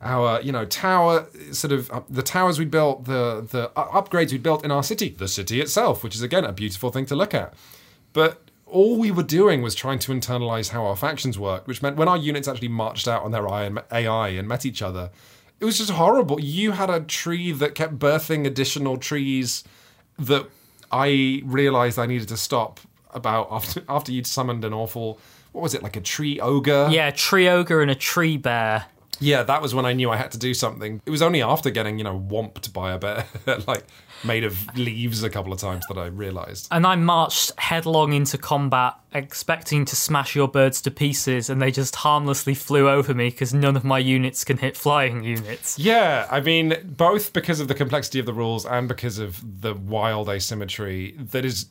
[0.00, 4.32] Our you know tower, sort of uh, the towers we built, the the u- upgrades
[4.32, 7.14] we built in our city, the city itself, which is again a beautiful thing to
[7.14, 7.54] look at.
[8.12, 11.96] But all we were doing was trying to internalize how our factions work, which meant
[11.96, 15.10] when our units actually marched out on their AI and met each other,
[15.60, 16.40] it was just horrible.
[16.40, 19.62] You had a tree that kept birthing additional trees
[20.18, 20.48] that
[20.90, 22.80] I realized I needed to stop
[23.12, 25.18] about after after you'd summoned an awful
[25.52, 26.88] what was it like a tree ogre?
[26.90, 28.86] yeah, a tree ogre and a tree bear.
[29.20, 31.00] Yeah, that was when I knew I had to do something.
[31.06, 33.24] It was only after getting, you know, whomped by a bear,
[33.68, 33.84] like
[34.24, 36.68] made of leaves a couple of times that I realized.
[36.70, 41.70] And I marched headlong into combat, expecting to smash your birds to pieces, and they
[41.70, 45.78] just harmlessly flew over me because none of my units can hit flying units.
[45.78, 49.74] Yeah, I mean, both because of the complexity of the rules and because of the
[49.74, 51.66] wild asymmetry that is.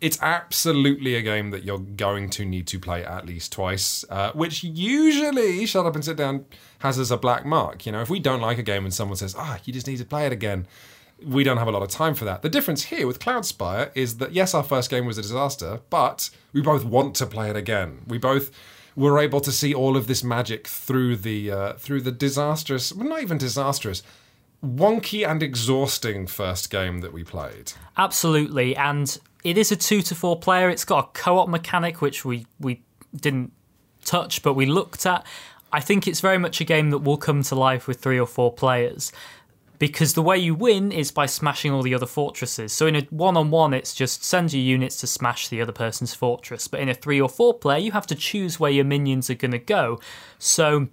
[0.00, 4.32] It's absolutely a game that you're going to need to play at least twice, uh,
[4.32, 6.44] which usually, shut up and sit down,
[6.80, 7.86] has as a black mark.
[7.86, 9.96] You know, if we don't like a game and someone says, ah, you just need
[9.96, 10.66] to play it again,
[11.24, 12.42] we don't have a lot of time for that.
[12.42, 16.28] The difference here with Cloudspire is that, yes, our first game was a disaster, but
[16.52, 18.02] we both want to play it again.
[18.06, 18.50] We both
[18.96, 23.08] were able to see all of this magic through the uh, through the disastrous, well,
[23.08, 24.02] not even disastrous,
[24.64, 27.72] wonky and exhausting first game that we played.
[27.96, 30.68] Absolutely, and it is a two to four player.
[30.68, 32.82] It's got a co-op mechanic which we we
[33.14, 33.52] didn't
[34.04, 35.24] touch, but we looked at.
[35.72, 38.26] I think it's very much a game that will come to life with three or
[38.26, 39.12] four players.
[39.78, 42.72] Because the way you win is by smashing all the other fortresses.
[42.72, 45.72] So in a one on one, it's just send your units to smash the other
[45.72, 46.66] person's fortress.
[46.66, 49.34] But in a three or four player, you have to choose where your minions are
[49.34, 50.00] going to go.
[50.38, 50.88] So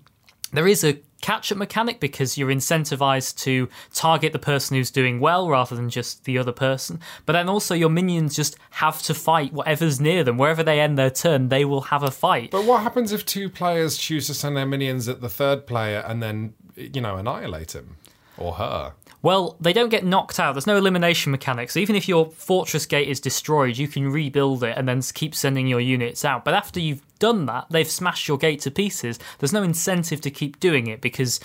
[0.52, 5.22] there is a catch up mechanic because you're incentivized to target the person who's doing
[5.22, 7.00] well rather than just the other person.
[7.26, 10.38] But then also your minions just have to fight whatever's near them.
[10.38, 12.52] Wherever they end their turn, they will have a fight.
[12.52, 16.04] But what happens if two players choose to send their minions at the third player
[16.06, 17.96] and then, you know, annihilate him
[18.38, 18.94] or her?
[19.24, 20.54] Well, they don't get knocked out.
[20.54, 21.76] There's no elimination mechanics.
[21.78, 25.66] Even if your fortress gate is destroyed, you can rebuild it and then keep sending
[25.66, 26.44] your units out.
[26.46, 29.18] But after you've done that, they've smashed your gate to pieces.
[29.40, 31.40] There's no incentive to keep doing it because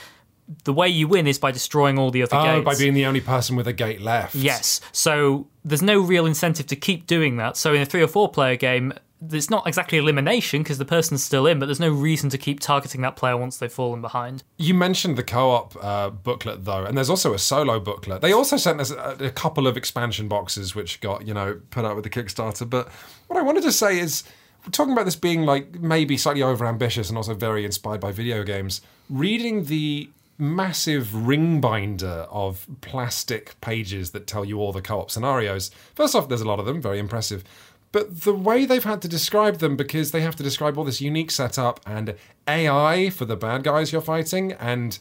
[0.64, 2.64] the way you win is by destroying all the other Oh, gates.
[2.64, 4.34] by being the only person with a gate left.
[4.34, 4.80] Yes.
[4.92, 7.56] So there's no real incentive to keep doing that.
[7.56, 8.92] So in a three or four player game,
[9.32, 12.60] it's not exactly elimination because the person's still in, but there's no reason to keep
[12.60, 14.42] targeting that player once they've fallen behind.
[14.56, 18.20] You mentioned the co-op uh, booklet though, and there's also a solo booklet.
[18.20, 21.84] They also sent us a, a couple of expansion boxes which got you know put
[21.84, 22.68] out with the Kickstarter.
[22.68, 22.88] But
[23.26, 24.22] what I wanted to say is,
[24.70, 28.44] talking about this being like maybe slightly over ambitious and also very inspired by video
[28.44, 28.80] games.
[29.08, 35.70] Reading the massive ring binder of plastic pages that tell you all the co-op scenarios.
[35.94, 37.42] First off, there's a lot of them, very impressive.
[37.90, 41.00] But the way they've had to describe them, because they have to describe all this
[41.00, 42.14] unique setup and
[42.46, 44.98] AI for the bad guys you're fighting, and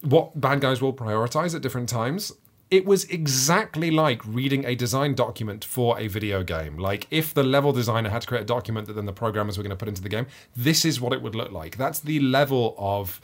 [0.00, 2.32] what bad guys will prioritize at different times,
[2.70, 6.78] it was exactly like reading a design document for a video game.
[6.78, 9.62] Like, if the level designer had to create a document that then the programmers were
[9.62, 10.26] going to put into the game,
[10.56, 11.76] this is what it would look like.
[11.76, 13.20] That's the level of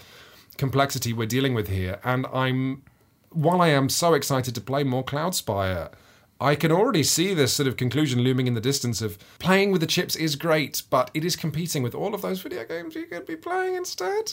[0.59, 2.00] complexity we're dealing with here.
[2.02, 2.83] And I'm,
[3.31, 5.92] while I am so excited to play more Cloudspire,
[6.40, 9.81] I can already see this sort of conclusion looming in the distance of playing with
[9.81, 13.07] the chips is great, but it is competing with all of those video games you
[13.07, 14.33] could be playing instead.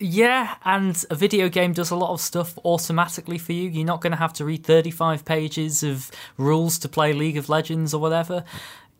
[0.00, 3.70] Yeah, and a video game does a lot of stuff automatically for you.
[3.70, 7.48] You're not going to have to read 35 pages of rules to play League of
[7.48, 8.44] Legends or whatever.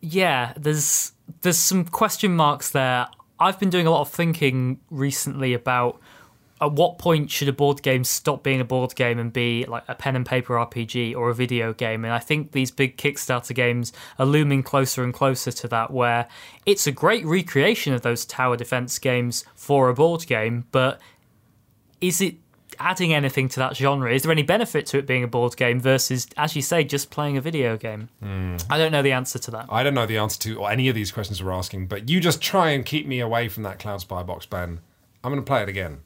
[0.01, 1.11] Yeah, there's
[1.41, 3.07] there's some question marks there.
[3.39, 5.99] I've been doing a lot of thinking recently about
[6.61, 9.83] at what point should a board game stop being a board game and be like
[9.87, 12.05] a pen and paper RPG or a video game?
[12.05, 16.27] And I think these big Kickstarter games are looming closer and closer to that, where
[16.65, 21.01] it's a great recreation of those tower defense games for a board game, but
[21.99, 22.35] is it
[22.79, 24.13] adding anything to that genre?
[24.13, 27.09] Is there any benefit to it being a board game versus, as you say, just
[27.09, 28.09] playing a video game?
[28.21, 28.57] Hmm.
[28.69, 29.65] I don't know the answer to that.
[29.69, 32.19] I don't know the answer to or any of these questions we're asking, but you
[32.19, 34.79] just try and keep me away from that Cloudspire box, Ben.
[35.23, 35.99] I'm going to play it again.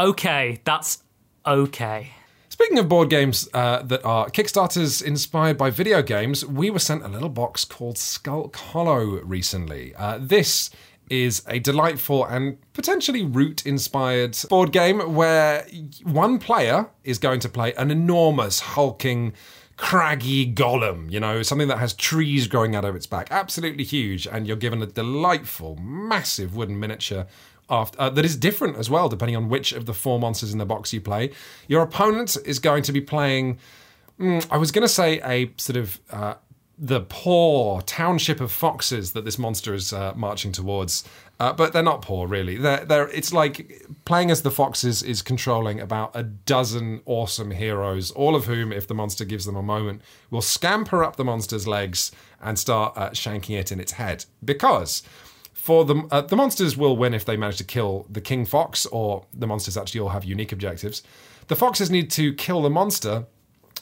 [0.00, 0.60] Okay.
[0.64, 1.02] That's
[1.46, 2.10] okay.
[2.48, 7.02] Speaking of board games uh, that are Kickstarters inspired by video games, we were sent
[7.02, 9.94] a little box called Skulk Hollow recently.
[9.94, 10.70] Uh, this
[11.08, 15.66] is a delightful and potentially root inspired board game where
[16.04, 19.32] one player is going to play an enormous, hulking,
[19.80, 23.26] craggy golem, you know, something that has trees growing out of its back.
[23.30, 24.26] Absolutely huge.
[24.26, 27.26] And you're given a delightful, massive wooden miniature
[27.70, 30.58] after, uh, that is different as well, depending on which of the four monsters in
[30.58, 31.30] the box you play.
[31.68, 33.58] Your opponent is going to be playing.
[34.18, 36.34] Mm, I was going to say a sort of uh,
[36.78, 41.04] the poor township of foxes that this monster is uh, marching towards.
[41.38, 42.58] Uh, but they're not poor, really.
[42.58, 48.10] They're, they're, it's like playing as the foxes is controlling about a dozen awesome heroes,
[48.10, 51.66] all of whom, if the monster gives them a moment, will scamper up the monster's
[51.66, 54.26] legs and start uh, shanking it in its head.
[54.44, 55.02] Because
[55.60, 58.86] for the uh, the monsters will win if they manage to kill the king fox,
[58.86, 61.02] or the monsters actually all have unique objectives.
[61.48, 63.26] The foxes need to kill the monster.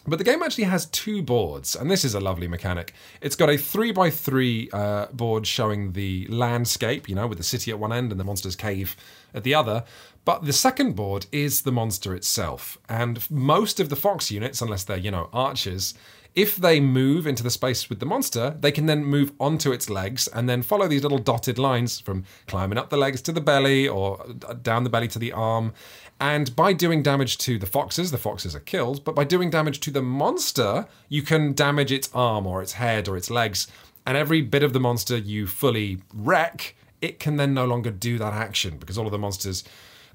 [0.07, 2.95] But the game actually has two boards, and this is a lovely mechanic.
[3.21, 7.45] It's got a three by three uh, board showing the landscape, you know, with the
[7.45, 8.97] city at one end and the monster's cave
[9.35, 9.85] at the other.
[10.25, 14.83] But the second board is the monster itself, and most of the fox units, unless
[14.83, 15.95] they're you know archers,
[16.39, 19.91] if they move into the space with the monster, they can then move onto its
[19.91, 23.41] legs and then follow these little dotted lines from climbing up the legs to the
[23.41, 24.25] belly or
[24.63, 25.73] down the belly to the arm.
[26.21, 29.81] And by doing damage to the foxes, the foxes are killed, but by doing damage
[29.81, 33.67] to the monster, you can damage its arm or its head or its legs.
[34.07, 38.17] And every bit of the monster you fully wreck, it can then no longer do
[38.19, 39.65] that action because all of the monsters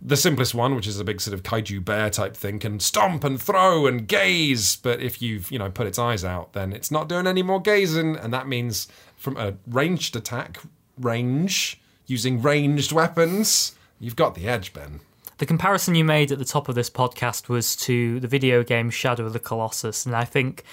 [0.05, 3.23] the simplest one, which is a big sort of kaiju bear type thing, can stomp
[3.23, 4.75] and throw and gaze.
[4.75, 7.61] But if you've, you know, put its eyes out, then it's not doing any more
[7.61, 8.17] gazing.
[8.17, 10.59] And that means from a ranged attack
[10.99, 14.99] range, using ranged weapons, you've got the edge, Ben.
[15.37, 18.89] The comparison you made at the top of this podcast was to the video game
[18.89, 20.05] Shadow of the Colossus.
[20.05, 20.63] And I think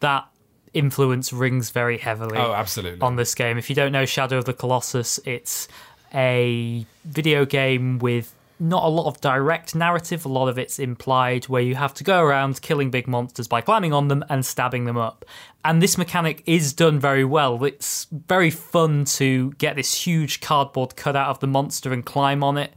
[0.00, 0.28] that
[0.74, 3.00] influence rings very heavily oh, absolutely.
[3.00, 3.56] on this game.
[3.56, 5.66] If you don't know Shadow of the Colossus, it's
[6.14, 11.44] a video game with not a lot of direct narrative, a lot of it's implied,
[11.44, 14.84] where you have to go around killing big monsters by climbing on them and stabbing
[14.84, 15.24] them up.
[15.64, 17.62] And this mechanic is done very well.
[17.64, 22.42] It's very fun to get this huge cardboard cut out of the monster and climb
[22.42, 22.72] on it.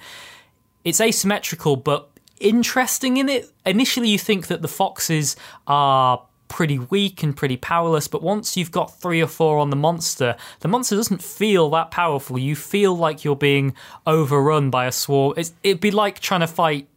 [0.84, 3.52] It's asymmetrical, but interesting in it.
[3.65, 5.36] Initially, you think that the foxes
[5.68, 9.75] are pretty weak and pretty powerless, but once you've got three or four on the
[9.75, 12.38] monster, the monster doesn't feel that powerful.
[12.38, 13.73] You feel like you're being
[14.05, 15.35] overrun by a swarm.
[15.38, 16.88] It's, it'd be like trying to fight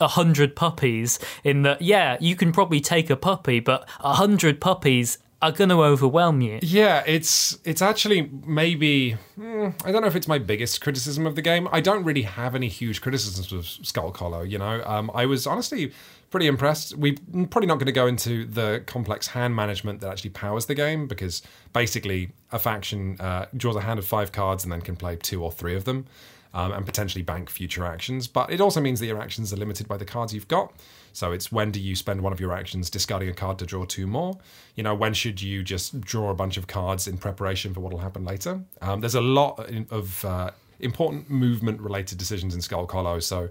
[0.00, 4.60] a hundred puppies in that, yeah, you can probably take a puppy, but a hundred
[4.60, 6.58] puppies are going to overwhelm you.
[6.62, 11.34] Yeah, it's it's actually maybe hmm, I don't know if it's my biggest criticism of
[11.34, 11.68] the game.
[11.72, 14.42] I don't really have any huge criticisms of Skulk Hollow.
[14.42, 15.92] You know, um, I was honestly
[16.30, 16.96] pretty impressed.
[16.96, 20.74] We're probably not going to go into the complex hand management that actually powers the
[20.74, 24.96] game because basically a faction uh, draws a hand of five cards and then can
[24.96, 26.06] play two or three of them
[26.54, 28.28] um, and potentially bank future actions.
[28.28, 30.72] But it also means that your actions are limited by the cards you've got.
[31.12, 33.84] So it's when do you spend one of your actions discarding a card to draw
[33.84, 34.38] two more?
[34.76, 37.92] You know, when should you just draw a bunch of cards in preparation for what
[37.92, 38.60] will happen later?
[38.80, 39.58] Um, there's a lot
[39.90, 43.18] of uh, important movement related decisions in Skulk Hollow.
[43.18, 43.48] So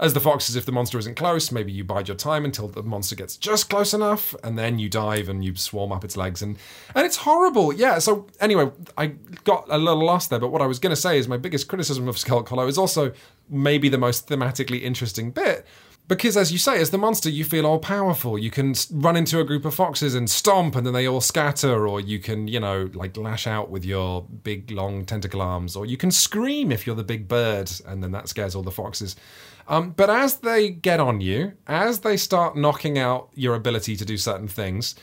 [0.00, 2.82] as the foxes, if the monster isn't close, maybe you bide your time until the
[2.82, 6.40] monster gets just close enough, and then you dive and you swarm up its legs,
[6.40, 6.56] and
[6.94, 7.72] and it's horrible.
[7.72, 7.98] Yeah.
[7.98, 9.08] So anyway, I
[9.44, 11.68] got a little lost there, but what I was going to say is my biggest
[11.68, 13.12] criticism of Skulk Hollow is also
[13.48, 15.66] maybe the most thematically interesting bit.
[16.08, 18.36] Because, as you say, as the monster, you feel all powerful.
[18.36, 21.86] You can run into a group of foxes and stomp, and then they all scatter,
[21.86, 25.86] or you can, you know, like lash out with your big, long tentacle arms, or
[25.86, 29.14] you can scream if you're the big bird, and then that scares all the foxes.
[29.70, 34.04] Um, but as they get on you, as they start knocking out your ability to
[34.04, 34.96] do certain things,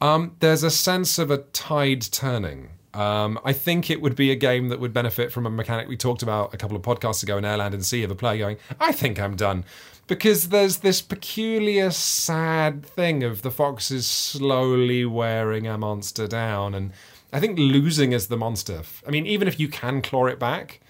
[0.00, 2.70] um, there's a sense of a tide turning.
[2.94, 5.98] Um, I think it would be a game that would benefit from a mechanic we
[5.98, 8.38] talked about a couple of podcasts ago in Air, Land and Sea of a player
[8.38, 9.64] going, I think I'm done.
[10.06, 16.74] Because there's this peculiar, sad thing of the foxes slowly wearing a monster down.
[16.74, 16.92] And
[17.30, 20.80] I think losing as the monster, I mean, even if you can claw it back,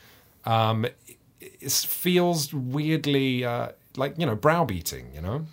[0.45, 0.87] um,
[1.61, 5.11] it feels weirdly uh, like you know browbeating.
[5.15, 5.47] You know.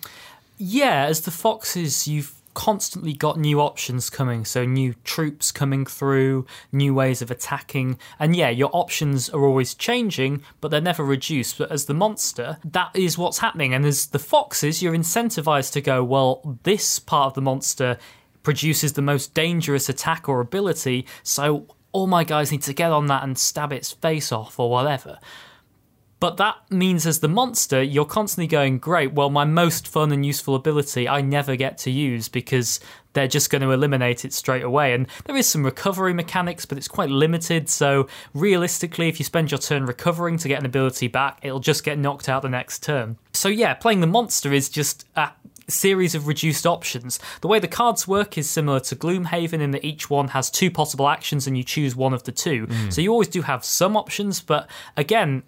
[0.58, 4.44] Yeah, as the foxes, you've constantly got new options coming.
[4.44, 9.74] So new troops coming through, new ways of attacking, and yeah, your options are always
[9.74, 11.58] changing, but they're never reduced.
[11.58, 13.74] But as the monster, that is what's happening.
[13.74, 17.98] And as the foxes, you're incentivized to go, well, this part of the monster
[18.42, 23.06] produces the most dangerous attack or ability, so all my guys need to get on
[23.06, 25.18] that and stab its face off or whatever.
[26.22, 30.24] But that means as the monster, you're constantly going, great, well, my most fun and
[30.24, 32.78] useful ability I never get to use because
[33.12, 34.94] they're just going to eliminate it straight away.
[34.94, 37.68] And there is some recovery mechanics, but it's quite limited.
[37.68, 41.82] So realistically, if you spend your turn recovering to get an ability back, it'll just
[41.82, 43.18] get knocked out the next turn.
[43.32, 45.32] So yeah, playing the monster is just a
[45.68, 47.18] series of reduced options.
[47.40, 50.70] The way the cards work is similar to Gloomhaven in that each one has two
[50.70, 52.68] possible actions and you choose one of the two.
[52.68, 52.92] Mm.
[52.92, 55.42] So you always do have some options, but again,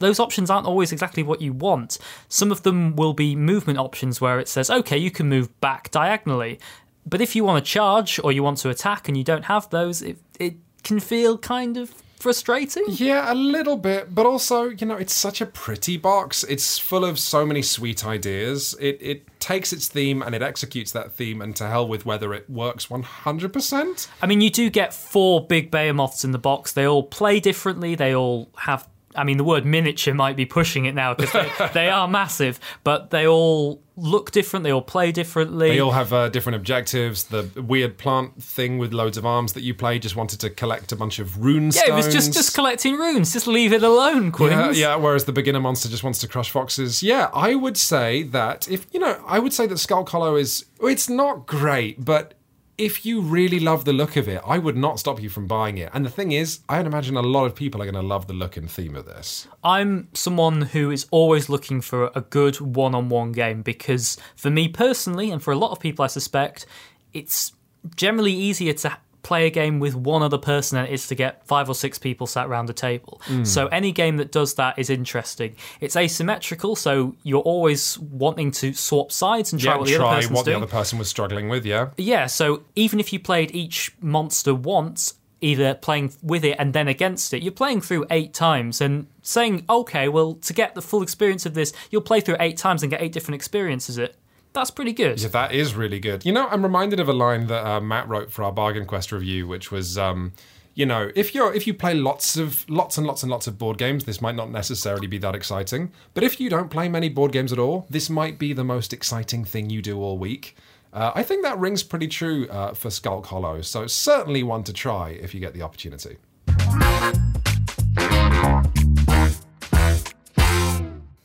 [0.00, 1.98] those options aren't always exactly what you want.
[2.28, 5.90] Some of them will be movement options where it says, okay, you can move back
[5.92, 6.58] diagonally.
[7.06, 9.70] But if you want to charge or you want to attack and you don't have
[9.70, 12.84] those, it, it can feel kind of frustrating.
[12.88, 16.44] Yeah, a little bit, but also, you know, it's such a pretty box.
[16.44, 18.76] It's full of so many sweet ideas.
[18.78, 22.34] It it takes its theme and it executes that theme, and to hell with whether
[22.34, 24.08] it works one hundred percent.
[24.20, 26.72] I mean, you do get four big behemoths in the box.
[26.74, 27.94] They all play differently.
[27.94, 28.86] They all have.
[29.16, 32.60] I mean, the word miniature might be pushing it now because they, they are massive,
[32.84, 34.62] but they all look different.
[34.62, 35.70] They all play differently.
[35.70, 37.24] They all have uh, different objectives.
[37.24, 40.92] The weird plant thing with loads of arms that you play just wanted to collect
[40.92, 43.32] a bunch of rune yeah, it was just just collecting runes.
[43.32, 44.74] Just leave it alone, Yeah, Quinn.
[44.74, 47.02] yeah, whereas the beginner monster just wants to crush foxes.
[47.02, 50.64] Yeah, I would say that if, you know, I would say that Skulk Hollow is,
[50.82, 52.34] it's not great, but
[52.80, 55.76] if you really love the look of it, I would not stop you from buying
[55.76, 55.90] it.
[55.92, 58.32] And the thing is, I'd imagine a lot of people are going to love the
[58.32, 59.46] look and theme of this.
[59.62, 64.48] I'm someone who is always looking for a good one on one game because, for
[64.48, 66.64] me personally, and for a lot of people I suspect,
[67.12, 67.52] it's
[67.96, 71.46] generally easier to play a game with one other person than it is to get
[71.46, 73.20] five or six people sat around a table.
[73.24, 73.44] Hmm.
[73.44, 75.56] So, any game that does that is interesting.
[75.80, 80.04] It's asymmetrical, so you're always wanting to swap sides and try Yeah, what the other
[80.04, 81.90] try person's what the other person was struggling with, yeah.
[81.96, 86.88] Yeah, so even if you played each monster once, either playing with it and then
[86.88, 91.02] against it, you're playing through eight times and saying, okay, well, to get the full
[91.02, 93.98] experience of this, you'll play through eight times and get eight different experiences.
[93.98, 94.16] It
[94.52, 95.20] that's pretty good.
[95.20, 96.24] Yeah, that is really good.
[96.24, 99.12] You know, I'm reminded of a line that uh, Matt wrote for our Bargain Quest
[99.12, 100.32] review, which was, um,
[100.74, 103.58] you know, if you're if you play lots of lots and lots and lots of
[103.58, 105.92] board games, this might not necessarily be that exciting.
[106.14, 108.92] But if you don't play many board games at all, this might be the most
[108.92, 110.56] exciting thing you do all week.
[110.92, 114.72] Uh, I think that rings pretty true uh, for Skulk Hollow, so certainly one to
[114.72, 116.16] try if you get the opportunity.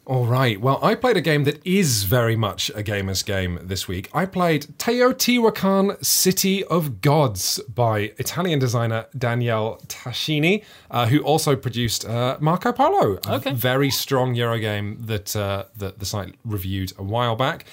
[0.08, 0.62] All right.
[0.62, 4.08] Well, I played a game that is very much a gamer's game this week.
[4.14, 12.06] I played Teotihuacan City of Gods by Italian designer Daniele Tascini, uh, who also produced
[12.06, 13.54] uh, Marco Polo, a Okay.
[13.54, 17.66] very strong Euro game that, uh, that the site reviewed a while back.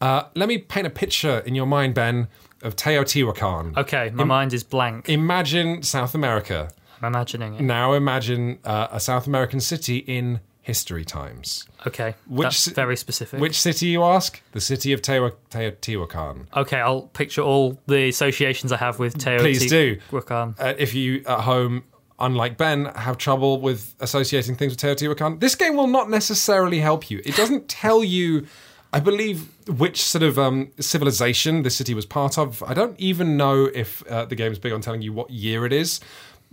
[0.00, 2.28] Uh, let me paint a picture in your mind, Ben,
[2.62, 3.76] of Teotihuacan.
[3.76, 5.08] Okay, my mind is blank.
[5.08, 6.70] Imagine South America.
[7.02, 7.62] I'm imagining it.
[7.62, 11.66] Now imagine uh, a South American city in history times.
[11.86, 13.40] Okay, Which that's ci- very specific.
[13.40, 14.40] Which city, you ask?
[14.52, 16.46] The city of Tewa- Teotihuacan.
[16.56, 19.40] Okay, I'll picture all the associations I have with Teotihuacan.
[19.40, 19.98] Please do.
[20.12, 21.84] Uh, if you at home,
[22.18, 27.10] unlike Ben, have trouble with associating things with Teotihuacan, this game will not necessarily help
[27.10, 27.20] you.
[27.24, 28.46] It doesn't tell you,
[28.92, 32.62] I believe, which sort of um, civilization the city was part of.
[32.64, 35.72] I don't even know if uh, the game's big on telling you what year it
[35.72, 36.00] is.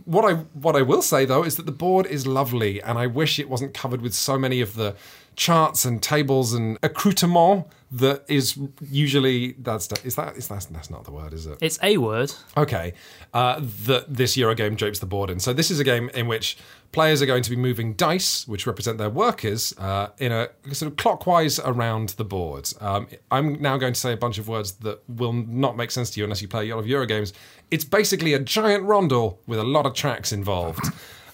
[0.05, 3.07] What I what I will say though is that the board is lovely, and I
[3.07, 4.95] wish it wasn't covered with so many of the
[5.37, 11.05] charts and tables and accoutrement that is usually that's is that is that that's not
[11.05, 11.57] the word, is it?
[11.61, 12.33] It's a word.
[12.57, 12.93] Okay,
[13.33, 15.39] uh, that this Euro game drapes the board in.
[15.39, 16.57] So this is a game in which
[16.91, 20.91] players are going to be moving dice, which represent their workers, uh, in a sort
[20.91, 22.69] of clockwise around the board.
[22.81, 26.09] Um, I'm now going to say a bunch of words that will not make sense
[26.11, 27.31] to you unless you play a lot of Euro games.
[27.71, 30.83] It's basically a giant rondel with a lot of tracks involved.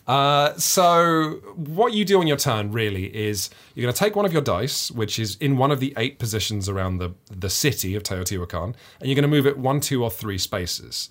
[0.06, 4.26] Uh, so what you do on your turn really is you're going to take one
[4.26, 7.96] of your dice, which is in one of the eight positions around the the city
[7.96, 11.10] of Teotihuacan, and you're going to move it one, two, or three spaces.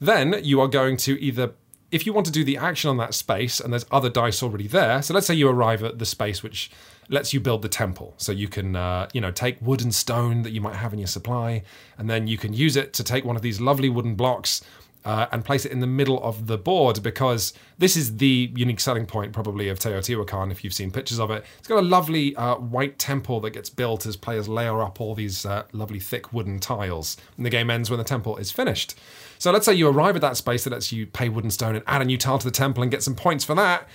[0.00, 1.52] Then you are going to either,
[1.92, 4.66] if you want to do the action on that space, and there's other dice already
[4.66, 5.00] there.
[5.02, 6.70] So let's say you arrive at the space which
[7.08, 8.14] lets you build the temple.
[8.16, 10.98] So you can, uh, you know, take wood and stone that you might have in
[10.98, 11.62] your supply,
[11.96, 14.62] and then you can use it to take one of these lovely wooden blocks
[15.04, 18.80] uh, and place it in the middle of the board because this is the unique
[18.80, 21.44] selling point probably of Teotihuacan if you've seen pictures of it.
[21.58, 25.14] It's got a lovely uh, white temple that gets built as players layer up all
[25.14, 27.16] these uh, lovely thick wooden tiles.
[27.36, 28.94] And the game ends when the temple is finished.
[29.38, 31.74] So let's say you arrive at that space that lets you pay wood and stone
[31.74, 33.88] and add a new tile to the temple and get some points for that.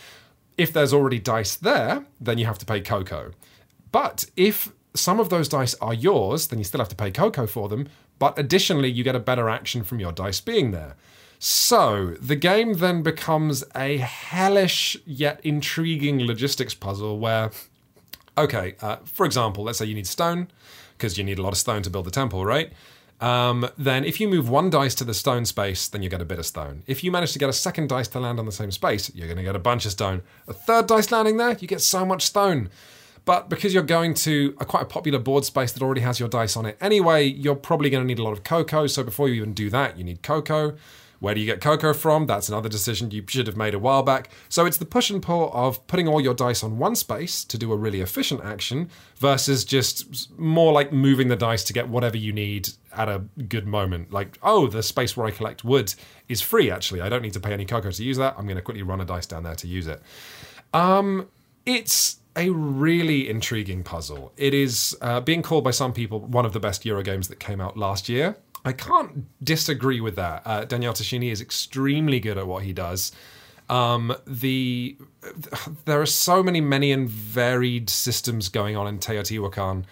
[0.58, 3.32] If there's already dice there, then you have to pay cocoa.
[3.92, 7.48] But if some of those dice are yours, then you still have to pay cocoa
[7.48, 7.88] for them.
[8.20, 10.96] But additionally, you get a better action from your dice being there.
[11.40, 17.52] So the game then becomes a hellish yet intriguing logistics puzzle where,
[18.38, 20.48] okay, uh, for example, let's say you need stone
[20.98, 22.74] because you need a lot of stone to build the temple, right?
[23.20, 26.26] Um, then if you move one dice to the stone space, then you get a
[26.26, 26.84] bit of stone.
[26.88, 29.28] If you manage to get a second dice to land on the same space, you're
[29.28, 30.22] going to get a bunch of stone.
[30.48, 32.70] A third dice landing there, you get so much stone.
[33.28, 36.30] But because you're going to a quite a popular board space that already has your
[36.30, 38.88] dice on it anyway, you're probably going to need a lot of cocoa.
[38.88, 40.78] So before you even do that, you need cocoa.
[41.20, 42.26] Where do you get cocoa from?
[42.26, 44.30] That's another decision you should have made a while back.
[44.48, 47.58] So it's the push and pull of putting all your dice on one space to
[47.58, 52.16] do a really efficient action versus just more like moving the dice to get whatever
[52.16, 54.14] you need at a good moment.
[54.14, 55.94] Like, oh, the space where I collect wood
[56.30, 57.02] is free actually.
[57.02, 58.36] I don't need to pay any cocoa to use that.
[58.38, 60.02] I'm going to quickly run a dice down there to use it.
[60.74, 61.28] Um,
[61.66, 64.32] it's a really intriguing puzzle.
[64.38, 67.40] It is uh, being called by some people one of the best Euro games that
[67.40, 68.38] came out last year.
[68.64, 70.44] I can't disagree with that.
[70.46, 73.12] Uh, Daniele Tascini is extremely good at what he does.
[73.70, 74.98] Um, the
[75.86, 79.84] there are so many, many and varied systems going on in Teotihuacan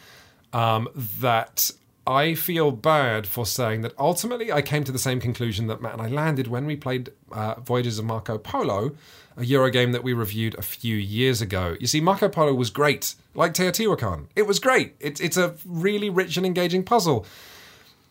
[0.53, 0.87] um,
[1.19, 1.71] that
[2.07, 5.93] I feel bad for saying that ultimately I came to the same conclusion that Matt
[5.93, 8.91] and I landed when we played uh, Voyages of Marco Polo,
[9.38, 11.75] a Euro game that we reviewed a few years ago.
[11.79, 14.27] You see, Marco Polo was great, like Teotihuacan.
[14.36, 14.95] It was great.
[14.99, 17.25] It's it's a really rich and engaging puzzle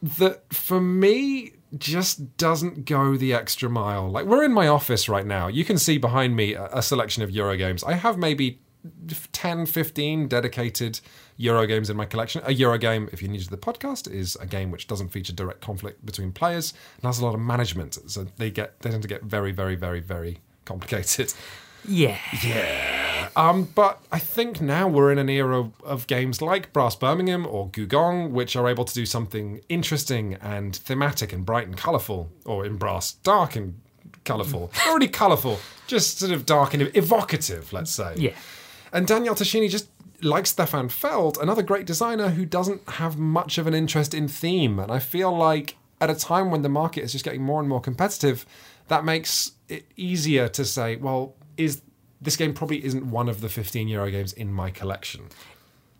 [0.02, 4.08] that for me just doesn't go the extra mile.
[4.08, 5.48] Like we're in my office right now.
[5.48, 7.82] You can see behind me a, a selection of Euro games.
[7.82, 8.60] I have maybe
[9.32, 11.00] 10, 15 dedicated
[11.38, 12.42] Euro games in my collection.
[12.44, 15.32] A Euro game, if you're new to the podcast, is a game which doesn't feature
[15.32, 17.98] direct conflict between players and has a lot of management.
[18.10, 21.32] So they get they tend to get very, very, very, very complicated.
[21.86, 22.18] Yeah.
[22.42, 23.28] Yeah.
[23.36, 27.68] Um, but I think now we're in an era of games like Brass Birmingham or
[27.68, 32.64] Gugong, which are able to do something interesting and thematic and bright and colourful, or
[32.64, 33.80] in Brass, dark and
[34.24, 34.70] colourful.
[34.86, 38.14] Not really colourful, just sort of dark and evocative, let's say.
[38.16, 38.34] Yeah.
[38.92, 39.88] And Daniele Tascini just
[40.22, 44.78] like Stefan Feld, another great designer who doesn't have much of an interest in theme.
[44.78, 47.68] And I feel like at a time when the market is just getting more and
[47.68, 48.46] more competitive,
[48.88, 51.82] that makes it easier to say, well, is
[52.24, 55.28] this game probably isn't one of the 15 Euro games in my collection.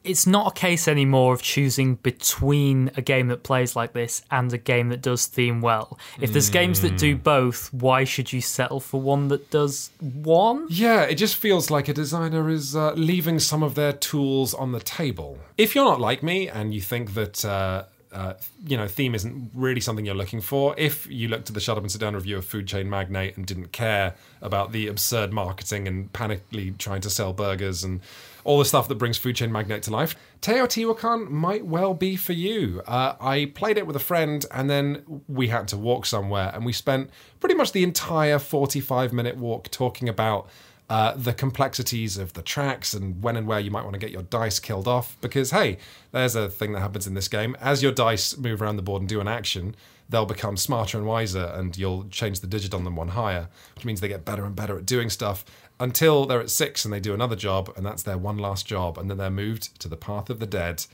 [0.02, 4.52] It's not a case anymore of choosing between a game that plays like this and
[4.52, 5.98] a game that does theme well.
[6.20, 10.66] If there's games that do both, why should you settle for one that does one?
[10.68, 14.72] Yeah, it just feels like a designer is uh, leaving some of their tools on
[14.72, 15.38] the table.
[15.56, 17.84] If you're not like me and you think that uh,
[18.14, 18.34] uh,
[18.66, 20.74] you know, theme isn't really something you're looking for.
[20.78, 23.36] If you looked at the Shut Up and Sit Down review of Food Chain Magnate
[23.36, 28.00] and didn't care about the absurd marketing and panically trying to sell burgers and
[28.44, 32.34] all the stuff that brings Food Chain Magnate to life, Teotihuacan might well be for
[32.34, 32.82] you.
[32.86, 36.64] Uh, I played it with a friend and then we had to walk somewhere and
[36.64, 37.10] we spent
[37.40, 40.48] pretty much the entire 45 minute walk talking about
[40.90, 44.10] uh, the complexities of the tracks and when and where you might want to get
[44.10, 45.16] your dice killed off.
[45.20, 45.78] Because, hey,
[46.12, 47.56] there's a thing that happens in this game.
[47.60, 49.74] As your dice move around the board and do an action,
[50.08, 53.84] they'll become smarter and wiser, and you'll change the digit on them one higher, which
[53.84, 55.44] means they get better and better at doing stuff
[55.80, 58.98] until they're at six and they do another job, and that's their one last job,
[58.98, 60.84] and then they're moved to the path of the dead.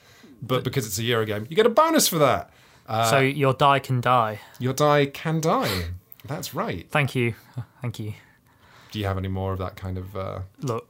[0.41, 2.51] But because it's a Euro game, you get a bonus for that.
[3.11, 4.41] so your die can die.
[4.59, 5.89] Your die can die.
[6.25, 6.87] That's right.
[6.91, 7.35] Thank you.
[7.83, 8.15] Thank you.
[8.91, 10.17] Do you have any more of that kind of?
[10.17, 10.41] Uh...
[10.61, 10.89] Look,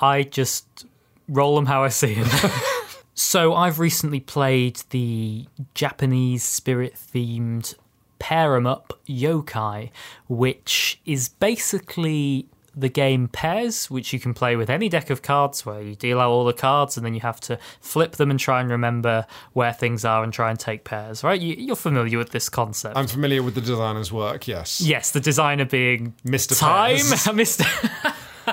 [0.00, 0.86] I just
[1.28, 2.50] roll them how I see them.
[3.14, 7.74] so I've recently played the Japanese spirit themed
[8.18, 9.90] pair 'em up yokai,
[10.28, 12.46] which is basically
[12.78, 16.20] the game Pairs, which you can play with any deck of cards where you deal
[16.20, 19.26] out all the cards and then you have to flip them and try and remember
[19.52, 21.40] where things are and try and take pairs, right?
[21.40, 22.96] You, are familiar with this concept.
[22.96, 24.80] I'm familiar with the designer's work, yes.
[24.80, 26.58] Yes, the designer being Mr.
[26.58, 26.96] Time.
[27.38, 27.64] Mr.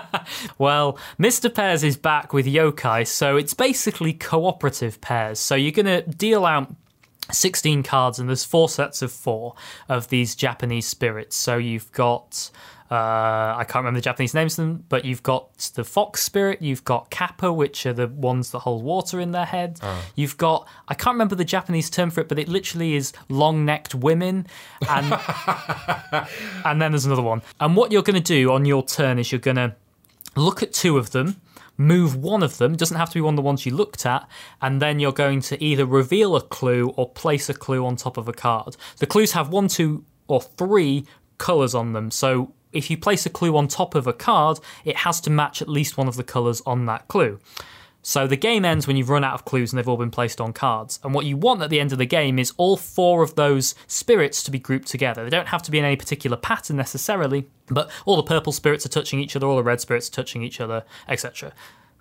[0.58, 1.54] well, Mr.
[1.54, 5.40] Pairs is back with yokai, so it's basically cooperative pairs.
[5.40, 6.74] So you're going to deal out
[7.32, 9.56] 16 cards, and there's four sets of four
[9.90, 11.36] of these Japanese spirits.
[11.36, 12.50] So you've got.
[12.92, 16.62] Uh, I can't remember the Japanese names of them, but you've got the fox spirit,
[16.62, 19.80] you've got kappa, which are the ones that hold water in their head.
[20.16, 23.96] You've got I can't remember the Japanese term for it, but it literally is long-necked
[23.96, 24.46] women,
[24.88, 25.14] and
[26.66, 27.42] and then there's another one.
[27.60, 29.76] And what you're going to do on your turn is you're going to
[30.36, 31.42] look at two of them,
[31.78, 34.28] move one of them, doesn't have to be one of the ones you looked at,
[34.62, 38.18] and then you're going to either reveal a clue or place a clue on top
[38.18, 38.78] of a card.
[38.98, 41.06] The clues have one, two, or three
[41.38, 44.98] colours on them, so if you place a clue on top of a card, it
[44.98, 47.40] has to match at least one of the colours on that clue.
[48.08, 50.40] So the game ends when you've run out of clues and they've all been placed
[50.40, 51.00] on cards.
[51.04, 53.74] And what you want at the end of the game is all four of those
[53.88, 55.24] spirits to be grouped together.
[55.24, 58.86] They don't have to be in any particular pattern necessarily, but all the purple spirits
[58.86, 61.52] are touching each other, all the red spirits are touching each other, etc.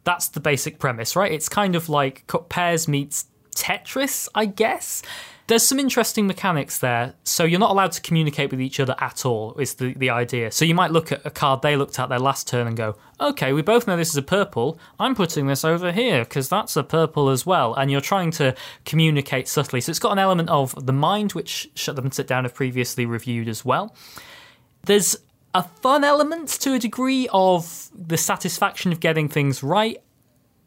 [0.04, 1.32] That's the basic premise, right?
[1.32, 3.24] It's kind of like pairs meets
[3.54, 5.02] Tetris, I guess.
[5.46, 7.14] There's some interesting mechanics there.
[7.22, 10.50] So you're not allowed to communicate with each other at all, is the, the idea.
[10.50, 12.96] So you might look at a card they looked at their last turn and go,
[13.20, 14.78] okay, we both know this is a purple.
[14.98, 17.74] I'm putting this over here because that's a purple as well.
[17.74, 18.54] And you're trying to
[18.86, 19.82] communicate subtly.
[19.82, 22.54] So it's got an element of the mind, which Shut Them and Sit Down have
[22.54, 23.94] previously reviewed as well.
[24.86, 25.16] There's
[25.52, 30.02] a fun element to a degree of the satisfaction of getting things right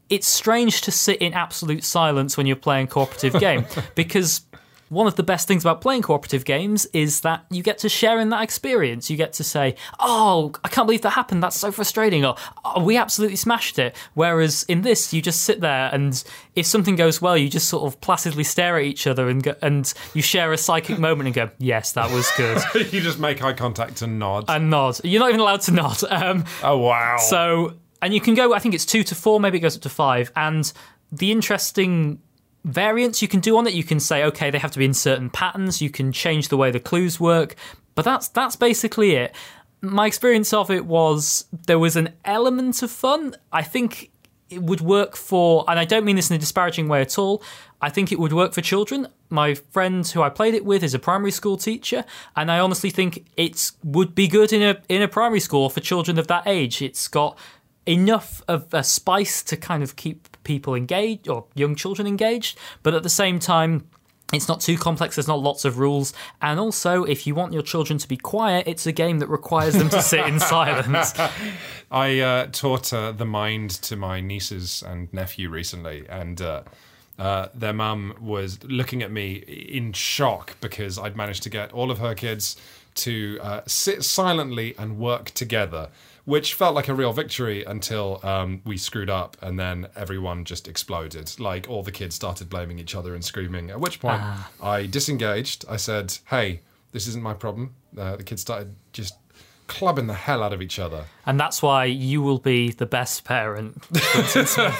[0.09, 4.41] it's strange to sit in absolute silence when you're playing a cooperative game because
[4.89, 8.19] one of the best things about playing cooperative games is that you get to share
[8.19, 9.09] in that experience.
[9.09, 11.43] You get to say, "Oh, I can't believe that happened.
[11.43, 15.61] That's so frustrating," or oh, "We absolutely smashed it." Whereas in this, you just sit
[15.61, 16.23] there, and
[16.55, 19.55] if something goes well, you just sort of placidly stare at each other and go,
[19.61, 22.61] and you share a psychic moment and go, "Yes, that was good."
[22.93, 24.45] you just make eye contact and nod.
[24.47, 24.99] and nod.
[25.03, 26.03] You're not even allowed to nod.
[26.09, 27.17] Um, oh wow!
[27.17, 28.53] so, and you can go.
[28.53, 29.39] I think it's two to four.
[29.39, 30.31] Maybe it goes up to five.
[30.35, 30.71] And
[31.11, 32.19] the interesting
[32.67, 33.73] variants you can do on it.
[33.73, 35.81] You can say, okay, they have to be in certain patterns.
[35.81, 37.55] You can change the way the clues work,
[37.95, 39.33] but that's that's basically it.
[39.81, 43.35] My experience of it was there was an element of fun.
[43.51, 44.11] I think
[44.49, 47.43] it would work for, and I don't mean this in a disparaging way at all.
[47.81, 49.07] I think it would work for children.
[49.29, 52.89] My friend who I played it with is a primary school teacher, and I honestly
[52.89, 56.43] think it would be good in a in a primary school for children of that
[56.47, 56.81] age.
[56.81, 57.37] It's got
[57.87, 62.93] enough of a spice to kind of keep people engaged or young children engaged, but
[62.93, 63.87] at the same time,
[64.33, 66.13] it's not too complex, there's not lots of rules.
[66.41, 69.75] And also, if you want your children to be quiet, it's a game that requires
[69.75, 71.13] them to sit in silence.
[71.89, 76.63] I uh, taught uh, the mind to my nieces and nephew recently, and uh,
[77.17, 81.89] uh, their mum was looking at me in shock because I'd managed to get all
[81.89, 82.57] of her kids
[82.95, 85.89] to uh, sit silently and work together
[86.27, 90.67] which felt like a real victory until um, we screwed up and then everyone just
[90.67, 91.33] exploded.
[91.39, 93.69] Like all the kids started blaming each other and screaming.
[93.69, 94.51] At which point ah.
[94.61, 95.63] I disengaged.
[95.69, 96.59] I said, "Hey,
[96.91, 99.13] this isn't my problem." Uh, the kids started just
[99.67, 101.05] clubbing the hell out of each other.
[101.25, 103.81] And that's why you will be the best parent.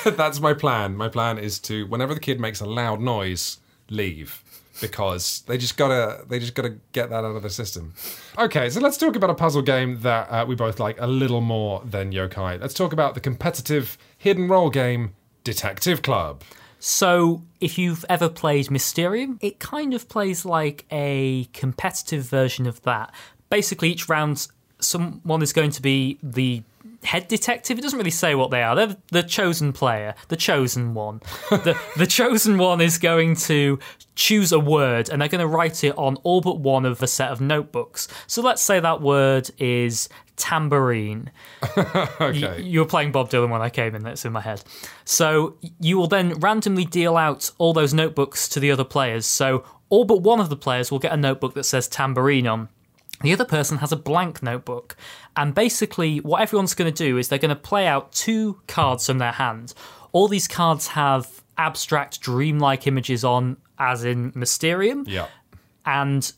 [0.04, 0.98] that's my plan.
[0.98, 4.43] My plan is to, whenever the kid makes a loud noise, leave
[4.82, 7.93] because they just gotta they just gotta get that out of the system.
[8.38, 11.41] Okay, so let's talk about a puzzle game that uh, we both like a little
[11.41, 12.59] more than Yokai.
[12.59, 15.13] Let's talk about the competitive hidden role game
[15.43, 16.43] Detective Club.
[16.80, 22.82] So, if you've ever played Mysterium, it kind of plays like a competitive version of
[22.84, 23.13] that.
[23.49, 24.47] Basically, each round,
[24.80, 26.61] someone is going to be the
[27.04, 27.78] head detective.
[27.78, 28.76] It doesn't really say what they are.
[28.76, 31.22] They're the chosen player, the chosen one.
[31.50, 33.80] the, the chosen one is going to
[34.16, 37.08] choose a word and they're going to write it on all but one of a
[37.08, 38.08] set of notebooks.
[38.26, 41.32] So let's say that word is tambourine.
[41.78, 42.60] okay.
[42.60, 44.64] You, you, were playing Bob Dylan when I came in, that's in my head.
[45.06, 49.26] So you will then randomly deal out all those notebooks to the other players.
[49.26, 52.70] So all but one of the players will get a notebook that says tambourine on.
[53.22, 54.95] The other person has a blank notebook.
[55.36, 59.07] And basically, what everyone's going to do is they're going to play out two cards
[59.07, 59.74] from their hand.
[60.11, 65.05] All these cards have abstract, dreamlike images on, as in Mysterium.
[65.07, 65.28] Yeah.
[65.86, 66.32] And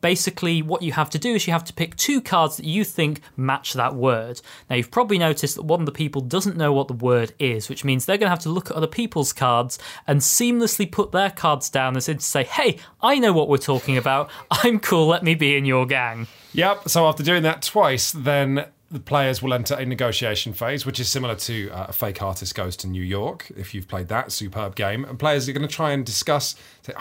[0.00, 2.84] basically what you have to do is you have to pick two cards that you
[2.84, 4.40] think match that word.
[4.68, 7.68] Now, you've probably noticed that one of the people doesn't know what the word is,
[7.68, 11.12] which means they're going to have to look at other people's cards and seamlessly put
[11.12, 14.30] their cards down as if to say, hey, I know what we're talking about.
[14.50, 15.06] I'm cool.
[15.06, 16.26] Let me be in your gang.
[16.52, 16.88] Yep.
[16.88, 21.08] So after doing that twice, then the players will enter a negotiation phase, which is
[21.08, 23.46] similar to uh, a fake artist goes to New York.
[23.56, 26.92] If you've played that superb game, and players are going to try and discuss, say,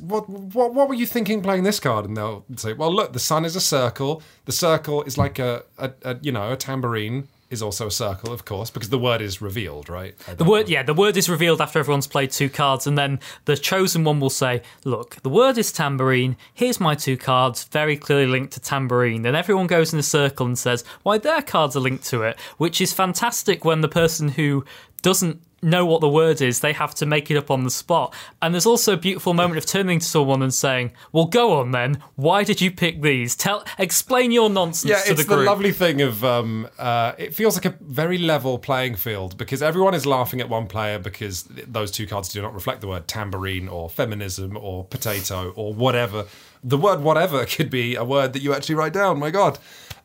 [0.00, 2.06] what, what, what were you thinking playing this card?
[2.06, 4.20] And they'll say, well, look, the sun is a circle.
[4.46, 8.32] The circle is like a, a, a you know, a tambourine is also a circle,
[8.32, 10.18] of course, because the word is revealed, right?
[10.36, 10.68] The word, point.
[10.68, 14.20] yeah, the word is revealed after everyone's played two cards, and then the chosen one
[14.20, 16.36] will say, "Look, the word is tambourine.
[16.52, 20.46] Here's my two cards, very clearly linked to tambourine." Then everyone goes in a circle
[20.46, 24.30] and says, "Why their cards are linked to it," which is fantastic when the person
[24.30, 24.64] who
[25.00, 28.14] doesn't know what the word is, they have to make it up on the spot.
[28.40, 31.72] And there's also a beautiful moment of turning to someone and saying, "Well, go on
[31.72, 32.02] then.
[32.16, 33.34] Why did you pick these?
[33.34, 37.12] Tell, explain your nonsense yeah, to the group." It's the lovely thing of um, uh,
[37.18, 40.98] it feels like a very level playing field because everyone is laughing at one player
[40.98, 45.72] because those two cards do not reflect the word tambourine or feminism or potato or
[45.74, 46.26] whatever.
[46.64, 49.18] The word whatever could be a word that you actually write down.
[49.18, 49.58] My God.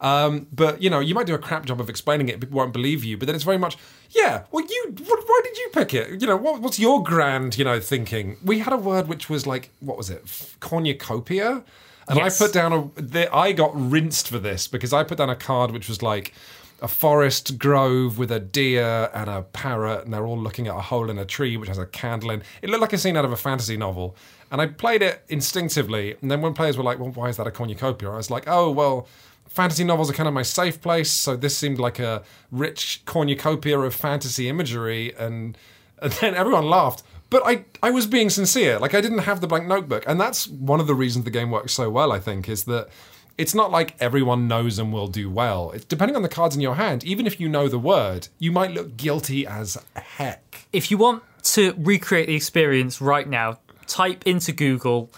[0.03, 2.73] Um, but you know, you might do a crap job of explaining it, people won't
[2.73, 3.17] believe you.
[3.17, 3.77] But then it's very much,
[4.13, 4.43] yeah.
[4.51, 6.21] Well, you, what, why did you pick it?
[6.21, 8.37] You know, what, what's your grand, you know, thinking?
[8.43, 10.23] We had a word which was like, what was it,
[10.59, 11.63] cornucopia?
[12.07, 12.41] And Yes.
[12.41, 13.01] I put down a.
[13.01, 16.33] The, I got rinsed for this because I put down a card which was like
[16.81, 20.81] a forest grove with a deer and a parrot, and they're all looking at a
[20.81, 22.43] hole in a tree which has a candle in.
[22.61, 24.17] It looked like a scene out of a fantasy novel,
[24.51, 26.17] and I played it instinctively.
[26.21, 28.43] And then when players were like, "Well, why is that a cornucopia?" I was like,
[28.47, 29.07] "Oh, well."
[29.53, 33.77] Fantasy novels are kind of my safe place, so this seemed like a rich cornucopia
[33.77, 35.55] of fantasy imagery, and,
[36.01, 37.03] and then everyone laughed.
[37.29, 38.79] But I, I was being sincere.
[38.79, 41.51] Like I didn't have the blank notebook, and that's one of the reasons the game
[41.51, 42.11] works so well.
[42.11, 42.89] I think is that
[43.37, 45.69] it's not like everyone knows and will do well.
[45.71, 47.03] It's depending on the cards in your hand.
[47.03, 50.67] Even if you know the word, you might look guilty as heck.
[50.73, 55.11] If you want to recreate the experience right now, type into Google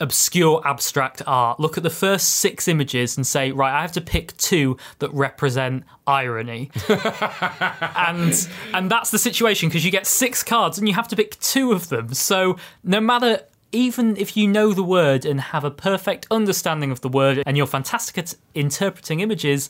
[0.00, 1.60] obscure abstract art.
[1.60, 5.12] Look at the first six images and say, right, I have to pick two that
[5.12, 6.70] represent irony.
[6.88, 11.38] and and that's the situation because you get six cards and you have to pick
[11.40, 12.14] two of them.
[12.14, 13.40] So no matter
[13.72, 17.56] even if you know the word and have a perfect understanding of the word and
[17.56, 19.68] you're fantastic at interpreting images,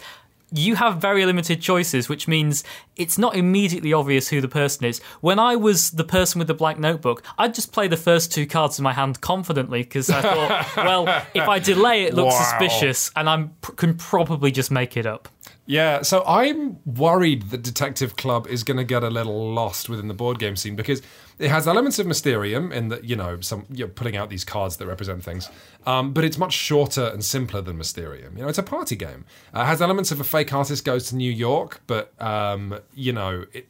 [0.53, 2.65] you have very limited choices, which means
[2.97, 5.01] it's not immediately obvious who the person is.
[5.21, 8.47] When I was the person with the blank notebook, I'd just play the first two
[8.47, 12.43] cards in my hand confidently because I thought, well, if I delay, it looks Wow.
[12.43, 15.29] suspicious, and I can probably just make it up.
[15.67, 20.09] Yeah, so I'm worried that Detective Club is going to get a little lost within
[20.09, 21.01] the board game scene because
[21.41, 24.77] it has elements of Mysterium in that you know some you're putting out these cards
[24.77, 25.49] that represent things,
[25.87, 28.37] um, but it's much shorter and simpler than Mysterium.
[28.37, 29.25] You know, it's a party game.
[29.55, 33.13] Uh, it has elements of a fake artist goes to New York, but um, you
[33.13, 33.67] know, it,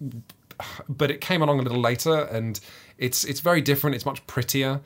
[0.89, 2.59] but it came along a little later, and
[2.99, 3.95] it's it's very different.
[3.95, 4.81] It's much prettier.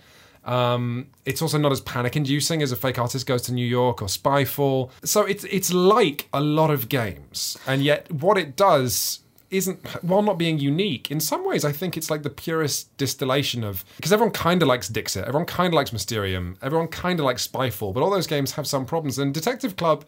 [0.44, 4.08] Um, it's also not as panic-inducing as a fake artist goes to New York or
[4.08, 4.90] Spyfall.
[5.02, 9.20] So it's it's like a lot of games, and yet what it does
[9.56, 13.62] isn't while not being unique in some ways i think it's like the purest distillation
[13.64, 17.24] of because everyone kind of likes dixit everyone kind of likes mysterium everyone kind of
[17.24, 20.04] likes spyfall but all those games have some problems and detective club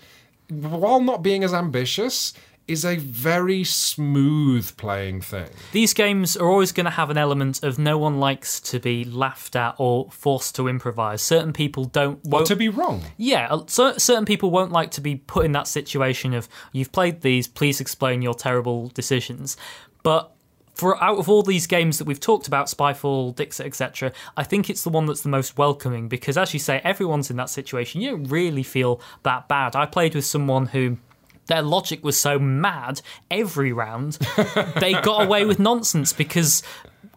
[0.51, 2.33] while not being as ambitious
[2.69, 7.63] is a very smooth playing thing These games are always going to have an element
[7.63, 11.23] of no one likes to be laughed at or forced to improvise.
[11.23, 12.17] Certain people don't.
[12.27, 13.65] or won't- to be wrong Yeah, uh,
[13.99, 17.81] certain people won't like to be put in that situation of you've played these, please
[17.81, 19.57] explain your terrible decisions.
[20.03, 20.33] But
[20.75, 24.69] for out of all these games that we've talked about, Spyfall, Dixit, etc., I think
[24.69, 28.03] it's the one that's the most welcoming because, as you say, everyone's in that situation.
[28.03, 29.75] You don't really feel that bad.
[29.75, 30.99] I played with someone who.
[31.47, 34.13] Their logic was so mad every round,
[34.81, 36.63] they got away with nonsense because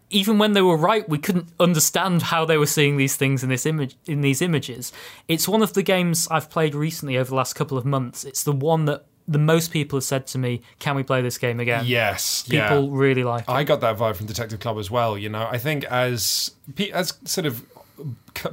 [0.10, 3.50] even when they were right, we couldn't understand how they were seeing these things in
[3.50, 4.92] this image in these images.
[5.28, 8.24] It's one of the games I've played recently over the last couple of months.
[8.24, 11.38] It's the one that the most people have said to me, "Can we play this
[11.38, 12.70] game again?" yes yeah.
[12.70, 13.50] People really like it.
[13.50, 15.18] I got that vibe from Detective Club as well.
[15.18, 16.52] You know, I think as
[16.92, 17.64] as sort of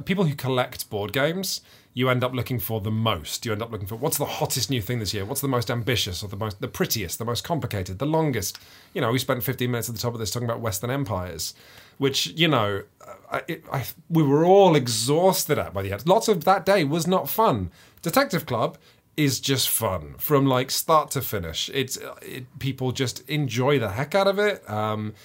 [0.05, 1.61] people who collect board games,
[1.97, 3.43] you end up looking for the most.
[3.43, 5.25] You end up looking for what's the hottest new thing this year?
[5.25, 8.59] What's the most ambitious or the most the prettiest, the most complicated, the longest?
[8.93, 11.55] You know, we spent 15 minutes at the top of this talking about Western empires,
[11.97, 12.83] which you know,
[13.31, 13.41] I,
[13.73, 16.07] I, we were all exhausted at by the end.
[16.07, 17.71] Lots of that day was not fun.
[18.03, 18.77] Detective Club
[19.15, 21.67] is just fun from like start to finish.
[21.73, 24.69] It's it, people just enjoy the heck out of it.
[24.69, 25.15] Um,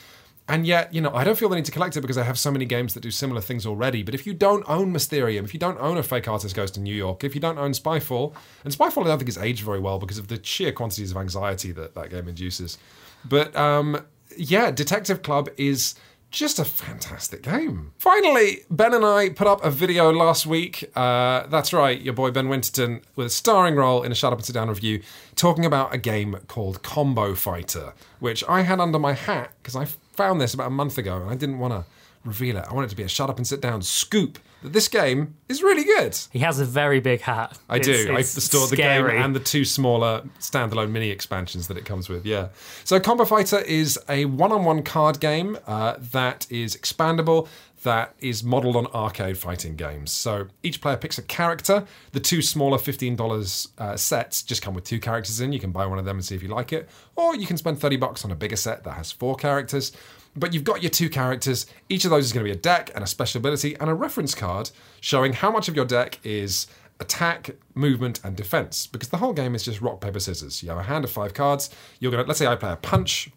[0.52, 2.38] and yet, you know, I don't feel the need to collect it because I have
[2.38, 4.02] so many games that do similar things already.
[4.02, 6.80] But if you don't own Mysterium, if you don't own a fake artist goes to
[6.80, 9.80] New York, if you don't own Spyfall, and Spyfall I don't think is aged very
[9.80, 12.76] well because of the sheer quantities of anxiety that that game induces.
[13.24, 14.04] But um,
[14.36, 15.94] yeah, Detective Club is
[16.32, 17.92] just a fantastic game.
[17.98, 20.90] Finally, Ben and I put up a video last week.
[20.96, 24.38] Uh, that's right, your boy Ben Winterton with a starring role in a Shut Up
[24.38, 25.02] and Sit Down review,
[25.36, 29.84] talking about a game called Combo Fighter, which I had under my hat because I
[29.84, 31.84] found this about a month ago and I didn't want to
[32.24, 32.64] reveal it.
[32.68, 35.34] I want it to be a Shut Up and Sit Down scoop that this game
[35.48, 36.16] is really good.
[36.30, 37.58] He has a very big hat.
[37.68, 38.12] I It's- do.
[38.14, 42.08] I it's stored the game and the two smaller standalone mini expansions that it comes
[42.08, 42.24] with.
[42.24, 42.48] Yeah.
[42.84, 47.48] So Combo Fighter is a one-on-one card game uh, that is expandable.
[47.82, 50.12] That is modeled on arcade fighting games.
[50.12, 51.84] So each player picks a character.
[52.12, 55.52] The two smaller $15 uh, sets just come with two characters in.
[55.52, 56.88] You can buy one of them and see if you like it.
[57.16, 59.90] Or you can spend 30 bucks on a bigger set that has four characters.
[60.36, 61.66] But you've got your two characters.
[61.88, 63.94] Each of those is going to be a deck and a special ability and a
[63.94, 64.70] reference card
[65.00, 66.68] showing how much of your deck is
[67.00, 68.86] attack, movement, and defense.
[68.86, 70.62] Because the whole game is just rock, paper, scissors.
[70.62, 71.68] You have a hand of five cards.
[72.00, 73.30] You're going to, let's say I play a punch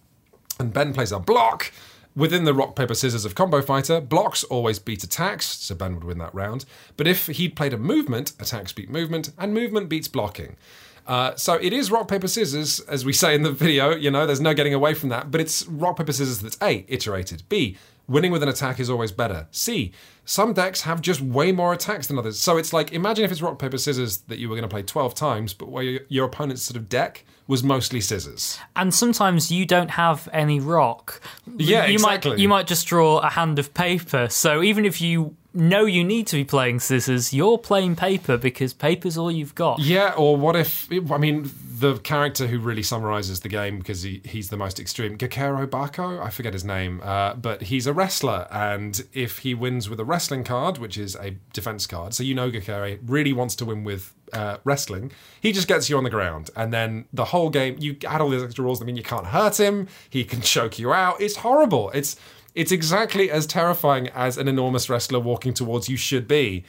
[0.60, 1.72] and Ben plays a block.
[2.16, 6.06] Within the rock, paper, scissors of Combo Fighter, blocks always beat attacks, so Ben would
[6.06, 6.64] win that round.
[6.96, 10.56] But if he'd played a movement, attacks beat movement, and movement beats blocking.
[11.06, 13.94] Uh, so it is rock paper scissors, as we say in the video.
[13.94, 15.30] You know, there's no getting away from that.
[15.30, 17.44] But it's rock paper scissors that's a iterated.
[17.50, 17.78] B
[18.08, 19.48] winning with an attack is always better.
[19.52, 19.94] C
[20.26, 22.40] some decks have just way more attacks than others.
[22.40, 24.82] So it's like imagine if it's rock paper scissors that you were going to play
[24.82, 28.58] 12 times, but where your, your opponent's sort of deck was mostly scissors.
[28.76, 31.22] And sometimes you don't have any rock.
[31.58, 32.32] Yeah, you exactly.
[32.32, 34.28] might you might just draw a hand of paper.
[34.30, 38.74] So even if you know you need to be playing scissors, you're playing paper because
[38.74, 39.80] paper's all you've got.
[39.80, 41.50] Yeah, or what if I mean
[41.80, 46.22] the character who really summarizes the game because he, he's the most extreme, Gekuro Bako,
[46.22, 50.06] I forget his name, uh, but he's a wrestler, and if he wins with a
[50.06, 53.84] wrestling card, which is a defense card, so you know Gekuro really wants to win
[53.84, 57.76] with uh, wrestling, he just gets you on the ground, and then the whole game,
[57.80, 60.80] you add all these extra rules I mean you can't hurt him, he can choke
[60.80, 61.20] you out.
[61.20, 61.90] It's horrible.
[61.92, 62.16] It's
[62.56, 66.64] it's exactly as terrifying as an enormous wrestler walking towards you should be.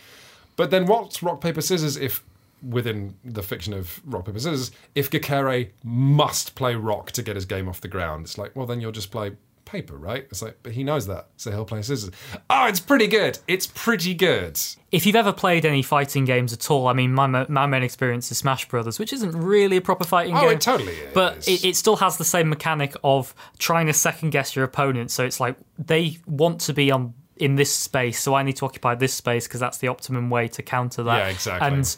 [0.57, 2.25] But then what's rock paper scissors if
[2.67, 7.45] within the fiction of rock paper scissors if Gekuro must play rock to get his
[7.45, 8.25] game off the ground?
[8.25, 9.33] It's like, well then you'll just play
[9.67, 10.27] paper, right?
[10.31, 12.11] It's like, but he knows that, so he'll play scissors.
[12.49, 13.39] Oh, it's pretty good.
[13.47, 14.59] It's pretty good.
[14.91, 18.31] If you've ever played any fighting games at all, I mean, my, my main experience
[18.33, 20.53] is Smash Brothers, which isn't really a proper fighting Oh, game.
[20.53, 21.13] it totally is.
[21.13, 25.11] But it, it still has the same mechanic of trying to second guess your opponent.
[25.11, 28.65] So it's like they want to be on in this space, so I need to
[28.65, 31.19] occupy this space because that's the optimum way to counter that.
[31.19, 31.69] Yeah, exactly.
[31.69, 31.97] And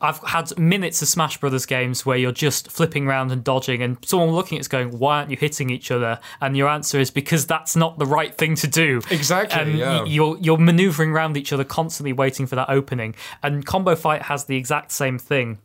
[0.00, 3.96] I've had minutes of Smash Brothers games where you're just flipping around and dodging, and
[4.04, 7.10] someone looking at it's going, "Why aren't you hitting each other?" And your answer is
[7.10, 9.00] because that's not the right thing to do.
[9.10, 10.00] Exactly, And yeah.
[10.00, 13.14] y- you're you're maneuvering around each other constantly, waiting for that opening.
[13.42, 15.58] And Combo Fight has the exact same thing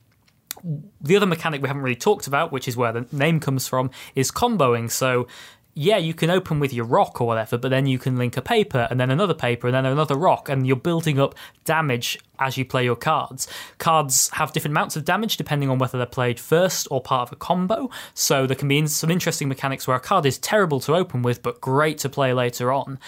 [1.02, 3.90] the other mechanic we haven't really talked about, which is where the name comes from,
[4.16, 4.92] is comboing.
[4.92, 5.28] So,
[5.74, 8.42] yeah, you can open with your rock or whatever, but then you can link a
[8.42, 12.58] paper and then another paper and then another rock, and you're building up damage as
[12.58, 13.48] you play your cards.
[13.78, 17.34] Cards have different amounts of damage depending on whether they're played first or part of
[17.34, 17.90] a combo.
[18.14, 21.42] So, there can be some interesting mechanics where a card is terrible to open with,
[21.42, 23.00] but great to play later on.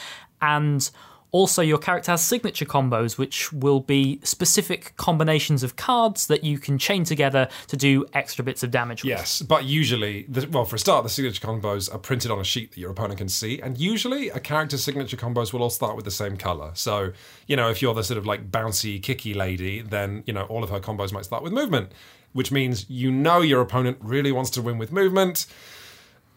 [0.41, 0.89] And
[1.34, 6.60] also, your character has signature combos, which will be specific combinations of cards that you
[6.60, 9.10] can chain together to do extra bits of damage with.
[9.10, 12.44] Yes, but usually, the, well, for a start, the signature combos are printed on a
[12.44, 15.96] sheet that your opponent can see, and usually a character's signature combos will all start
[15.96, 16.70] with the same color.
[16.76, 17.14] So,
[17.48, 20.64] you know, if you're the sort of like bouncy, kicky lady, then you know all
[20.64, 21.92] of her combos might start with movement,
[22.34, 25.48] which means you know your opponent really wants to win with movement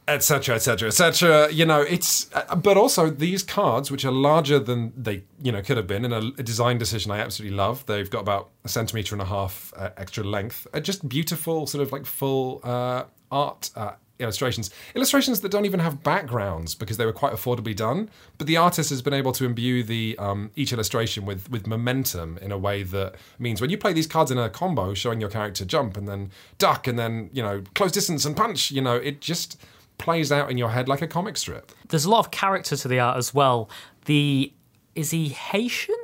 [0.08, 4.92] etc etc etc you know it's uh, but also these cards which are larger than
[4.96, 7.84] they you know could have been in a, design decision i absolutely love.
[7.86, 10.66] They've got about a centimeter and a half uh, extra length.
[10.72, 14.70] Are just beautiful sort of like full uh, art uh, illustrations.
[14.94, 18.88] Illustrations that don't even have backgrounds because they were quite affordably done but the artist
[18.90, 22.82] has been able to imbue the um, each illustration with with momentum in a way
[22.82, 26.08] that means when you play these cards in a combo showing your character jump and
[26.08, 29.60] then duck and then you know close distance and punch you know it just
[29.98, 31.72] plays out in your head like a comic strip.
[31.88, 33.68] There's a lot of character to the art as well.
[34.06, 34.52] The
[34.94, 35.96] is he Haitian?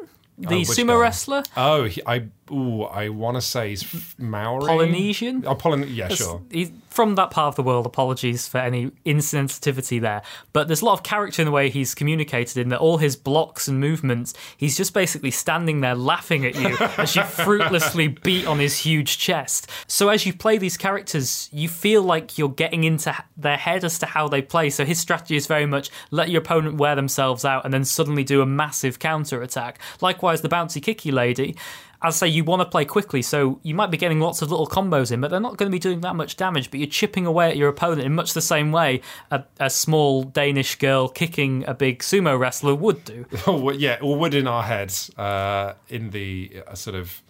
[0.45, 0.95] Uh, the which sumo guy?
[1.01, 1.43] wrestler?
[1.57, 5.45] Oh, he, I ooh, I want to say he's Maori, Polynesian?
[5.47, 6.43] Oh, yeah, sure.
[6.51, 7.87] He's from that part of the world.
[7.87, 10.23] Apologies for any insensitivity there.
[10.53, 13.17] But there's a lot of character in the way he's communicated in that all his
[13.17, 18.47] blocks and movements, he's just basically standing there laughing at you as you fruitlessly beat
[18.47, 19.71] on his huge chest.
[19.87, 23.99] So as you play these characters, you feel like you're getting into their head as
[24.01, 24.71] to how they play.
[24.71, 28.25] So his strategy is very much let your opponent wear themselves out and then suddenly
[28.25, 29.79] do a massive counter attack.
[30.01, 31.57] Likewise, the bouncy kicky lady
[32.03, 34.51] as I say, you want to play quickly, so you might be getting lots of
[34.51, 36.71] little combos in, but they're not going to be doing that much damage.
[36.71, 39.01] But you're chipping away at your opponent in much the same way
[39.31, 43.27] a, a small Danish girl kicking a big sumo wrestler would do.
[43.73, 47.23] Yeah, or would in our heads uh, in the uh, sort of.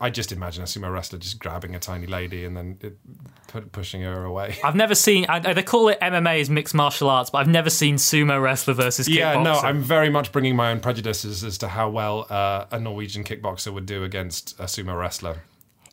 [0.00, 2.98] I just imagine a sumo wrestler just grabbing a tiny lady and then it,
[3.48, 4.56] pu- pushing her away.
[4.64, 5.24] I've never seen.
[5.28, 8.74] I, they call it MMA as mixed martial arts, but I've never seen sumo wrestler
[8.74, 9.44] versus Yeah, kickboxer.
[9.44, 13.24] no, I'm very much bringing my own prejudices as to how well uh, a Norwegian
[13.24, 15.42] kickboxer would do against a sumo wrestler.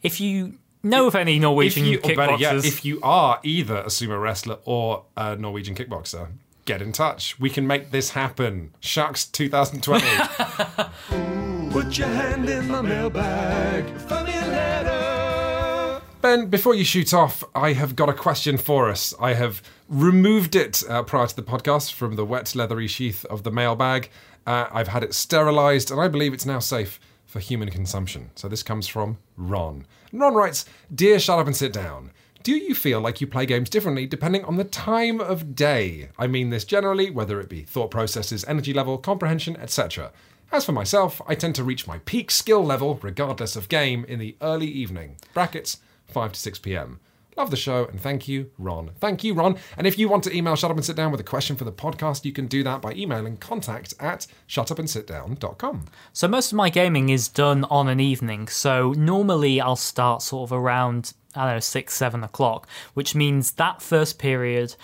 [0.01, 3.86] If you know of any Norwegian if you, better yet, if you are either a
[3.86, 6.28] sumo wrestler or a Norwegian kickboxer,
[6.66, 7.39] get in touch.
[7.39, 8.74] We can make this happen.
[8.82, 11.30] Shucks 2020.
[11.74, 13.90] Put your hand in the mailbag.
[14.02, 16.02] Find me a letter.
[16.22, 19.16] ben, before you shoot off, I have got a question for us.
[19.20, 23.42] I have removed it uh, prior to the podcast from the wet, leathery sheath of
[23.42, 24.12] the mailbag.
[24.46, 28.30] Uh, I've had it sterilized, and I believe it's now safe for human consumption.
[28.36, 29.88] So this comes from Ron.
[30.12, 32.12] Ron writes Dear Shut Up and Sit Down.
[32.44, 36.10] Do you feel like you play games differently depending on the time of day?
[36.20, 40.12] I mean this generally, whether it be thought processes, energy level, comprehension, etc.
[40.54, 44.20] As for myself, I tend to reach my peak skill level, regardless of game, in
[44.20, 45.18] the early evening.
[45.34, 46.99] Brackets, 5 to 6 pm.
[47.36, 48.91] Love the show and thank you, Ron.
[48.99, 49.58] Thank you, Ron.
[49.76, 51.64] And if you want to email Shut Up and Sit Down with a question for
[51.64, 55.86] the podcast, you can do that by emailing contact at shutupandsitdown.com.
[56.14, 58.47] So most of my gaming is done on an evening.
[58.47, 63.54] So normally I'll start sort of around I don't know six, seven o'clock, which means
[63.54, 64.76] that first period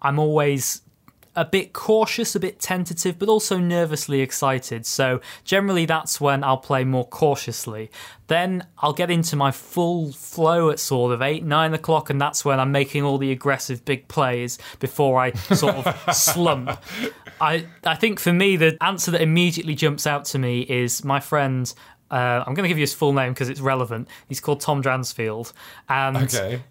[0.00, 0.81] I'm always
[1.34, 4.84] a bit cautious, a bit tentative, but also nervously excited.
[4.84, 7.90] So generally, that's when I'll play more cautiously.
[8.26, 12.44] Then I'll get into my full flow at sort of eight, nine o'clock, and that's
[12.44, 16.78] when I'm making all the aggressive big plays before I sort of slump.
[17.40, 21.20] I I think for me, the answer that immediately jumps out to me is my
[21.20, 21.72] friend.
[22.10, 24.06] Uh, I'm going to give you his full name because it's relevant.
[24.28, 25.54] He's called Tom Dransfield,
[25.88, 26.62] and Okay.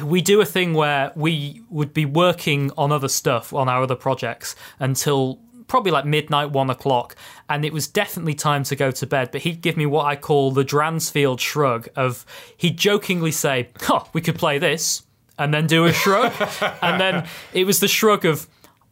[0.00, 3.96] We do a thing where we would be working on other stuff on our other
[3.96, 7.16] projects until probably like midnight, one o'clock,
[7.48, 9.30] and it was definitely time to go to bed.
[9.32, 12.26] But he'd give me what I call the Dransfield shrug of
[12.56, 15.02] he'd jokingly say, "Huh, we could play this,"
[15.38, 16.32] and then do a shrug,
[16.82, 18.46] and then it was the shrug of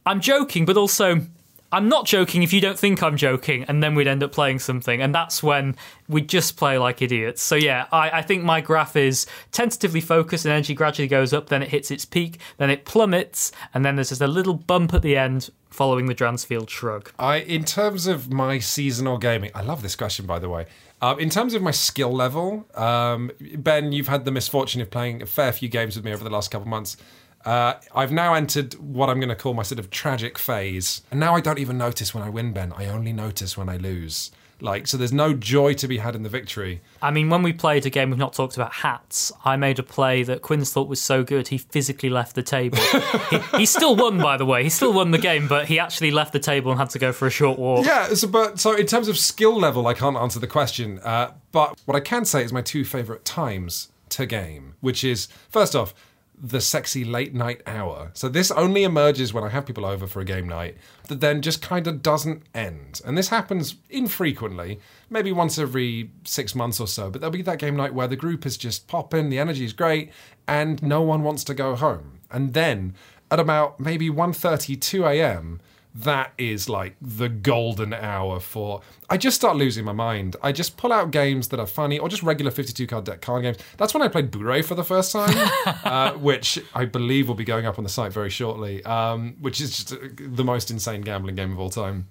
[0.07, 1.27] I'm joking, but also.
[1.73, 4.59] I'm not joking if you don't think I'm joking, and then we'd end up playing
[4.59, 5.77] something, and that's when
[6.09, 7.43] we'd just play like idiots.
[7.43, 11.49] So yeah, I, I think my graph is tentatively focused, and energy gradually goes up,
[11.49, 14.95] then it hits its peak, then it plummets, and then there's just a little bump
[14.95, 17.13] at the end following the Dransfield shrug.
[17.19, 20.67] I, in terms of my seasonal gaming, I love this question, by the way.
[21.01, 25.23] Um, in terms of my skill level, um, Ben, you've had the misfortune of playing
[25.23, 26.97] a fair few games with me over the last couple of months.
[27.45, 31.19] Uh, I've now entered what I'm going to call my sort of tragic phase, and
[31.19, 32.73] now I don't even notice when I win, Ben.
[32.77, 34.31] I only notice when I lose.
[34.63, 36.83] Like, so there's no joy to be had in the victory.
[37.01, 39.83] I mean, when we played a game we've not talked about hats, I made a
[39.83, 42.79] play that Quinns thought was so good he physically left the table.
[43.31, 44.63] he, he still won, by the way.
[44.63, 47.13] He still won the game, but he actually left the table and had to go
[47.13, 47.87] for a short walk.
[47.87, 50.99] Yeah, so, but so in terms of skill level, I can't answer the question.
[51.01, 55.29] Uh, but what I can say is my two favorite times to game, which is
[55.49, 55.95] first off
[56.43, 58.11] the sexy late night hour.
[58.15, 60.77] So this only emerges when I have people over for a game night
[61.09, 63.01] that then just kind of doesn't end.
[63.05, 64.81] And this happens infrequently,
[65.11, 67.11] maybe once every six months or so.
[67.11, 69.75] But there'll be that game night where the group is just popping, the energy is
[69.75, 70.11] great,
[70.49, 72.21] and no one wants to go home.
[72.31, 72.95] And then
[73.31, 75.61] at about maybe 1.30, 2 a.m.,
[75.95, 80.37] that is like the golden hour for I just start losing my mind.
[80.43, 83.43] I just pull out games that are funny or just regular 52 card deck card
[83.43, 83.59] games.
[83.77, 85.51] That's when I played Blu-ray for the first time,
[85.85, 89.61] uh, which I believe will be going up on the site very shortly, um, which
[89.61, 92.07] is just uh, the most insane gambling game of all time.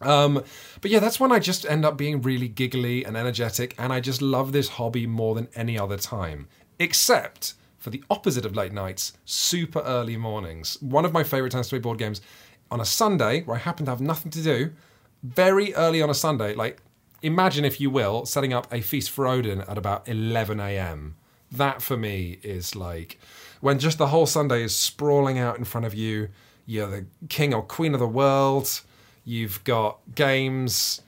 [0.00, 0.42] Um,
[0.80, 4.00] but yeah, that's when I just end up being really giggly and energetic, and I
[4.00, 6.48] just love this hobby more than any other time.
[6.78, 10.80] Except for the opposite of late nights, super early mornings.
[10.80, 12.20] One of my favorite times to play board games
[12.70, 14.72] on a Sunday where I happen to have nothing to do,
[15.22, 16.80] very early on a Sunday, like
[17.22, 21.16] imagine if you will, setting up a feast for Odin at about 11 a.m.
[21.50, 23.18] That for me is like
[23.60, 26.28] when just the whole Sunday is sprawling out in front of you.
[26.66, 28.80] You're the king or queen of the world.
[29.24, 31.02] You've got games.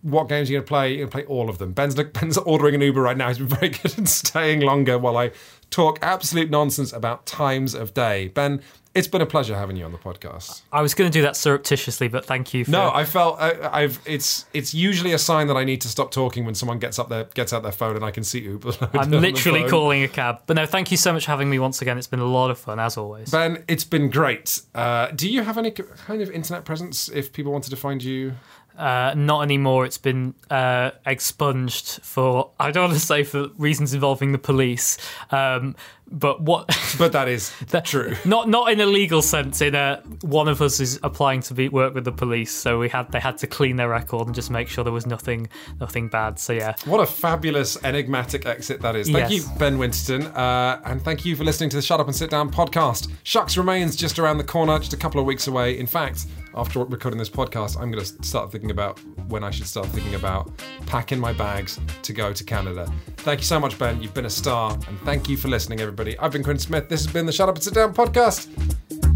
[0.00, 0.88] What games are you going to play?
[0.90, 1.72] You're going to play all of them.
[1.72, 3.28] Ben's, Ben's ordering an Uber right now.
[3.28, 5.32] He's been very good at staying longer while I
[5.70, 8.28] talk absolute nonsense about times of day.
[8.28, 8.62] Ben,
[8.94, 10.62] it's been a pleasure having you on the podcast.
[10.70, 13.82] I was going to do that surreptitiously, but thank you for No, I felt I,
[13.82, 14.00] I've.
[14.04, 17.08] It's it's usually a sign that I need to stop talking when someone gets up
[17.08, 18.72] there, gets out their phone, and I can see Uber.
[18.92, 20.42] I'm literally calling a cab.
[20.46, 21.98] But no, thank you so much for having me once again.
[21.98, 23.30] It's been a lot of fun, as always.
[23.30, 24.60] Ben, it's been great.
[24.74, 28.34] Uh, do you have any kind of internet presence if people wanted to find you?
[28.76, 29.84] Uh, not anymore.
[29.84, 34.96] It's been uh, expunged for, I don't want to say for reasons involving the police.
[35.30, 35.76] Um,
[36.12, 36.68] but what?
[36.98, 38.14] But that is that, true.
[38.26, 39.62] Not not in a legal sense.
[39.62, 42.90] In a one of us is applying to be work with the police, so we
[42.90, 45.48] had they had to clean their record and just make sure there was nothing
[45.80, 46.38] nothing bad.
[46.38, 49.08] So yeah, What a fabulous enigmatic exit that is.
[49.08, 49.46] Thank Yes.
[49.48, 50.26] you, Ben Winston.
[50.26, 53.10] Uh, and thank you for listening to the Shut Up and Sit Down podcast.
[53.24, 55.78] SHUX remains just around the corner, just a couple of weeks away.
[55.78, 58.98] In fact, after recording this podcast, I'm going to start thinking about
[59.28, 60.50] when I should start thinking about
[60.86, 62.90] packing my bags to go to Canada.
[63.18, 64.02] Thank you so much, Ben.
[64.02, 64.72] You've been a star.
[64.88, 66.18] And thank you for listening, everybody.
[66.18, 66.88] I've been Quinn Smith.
[66.88, 68.48] This has been the Shut Up and Sit Down podcast.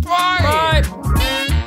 [0.03, 0.83] Bye.
[0.83, 1.63] Bye.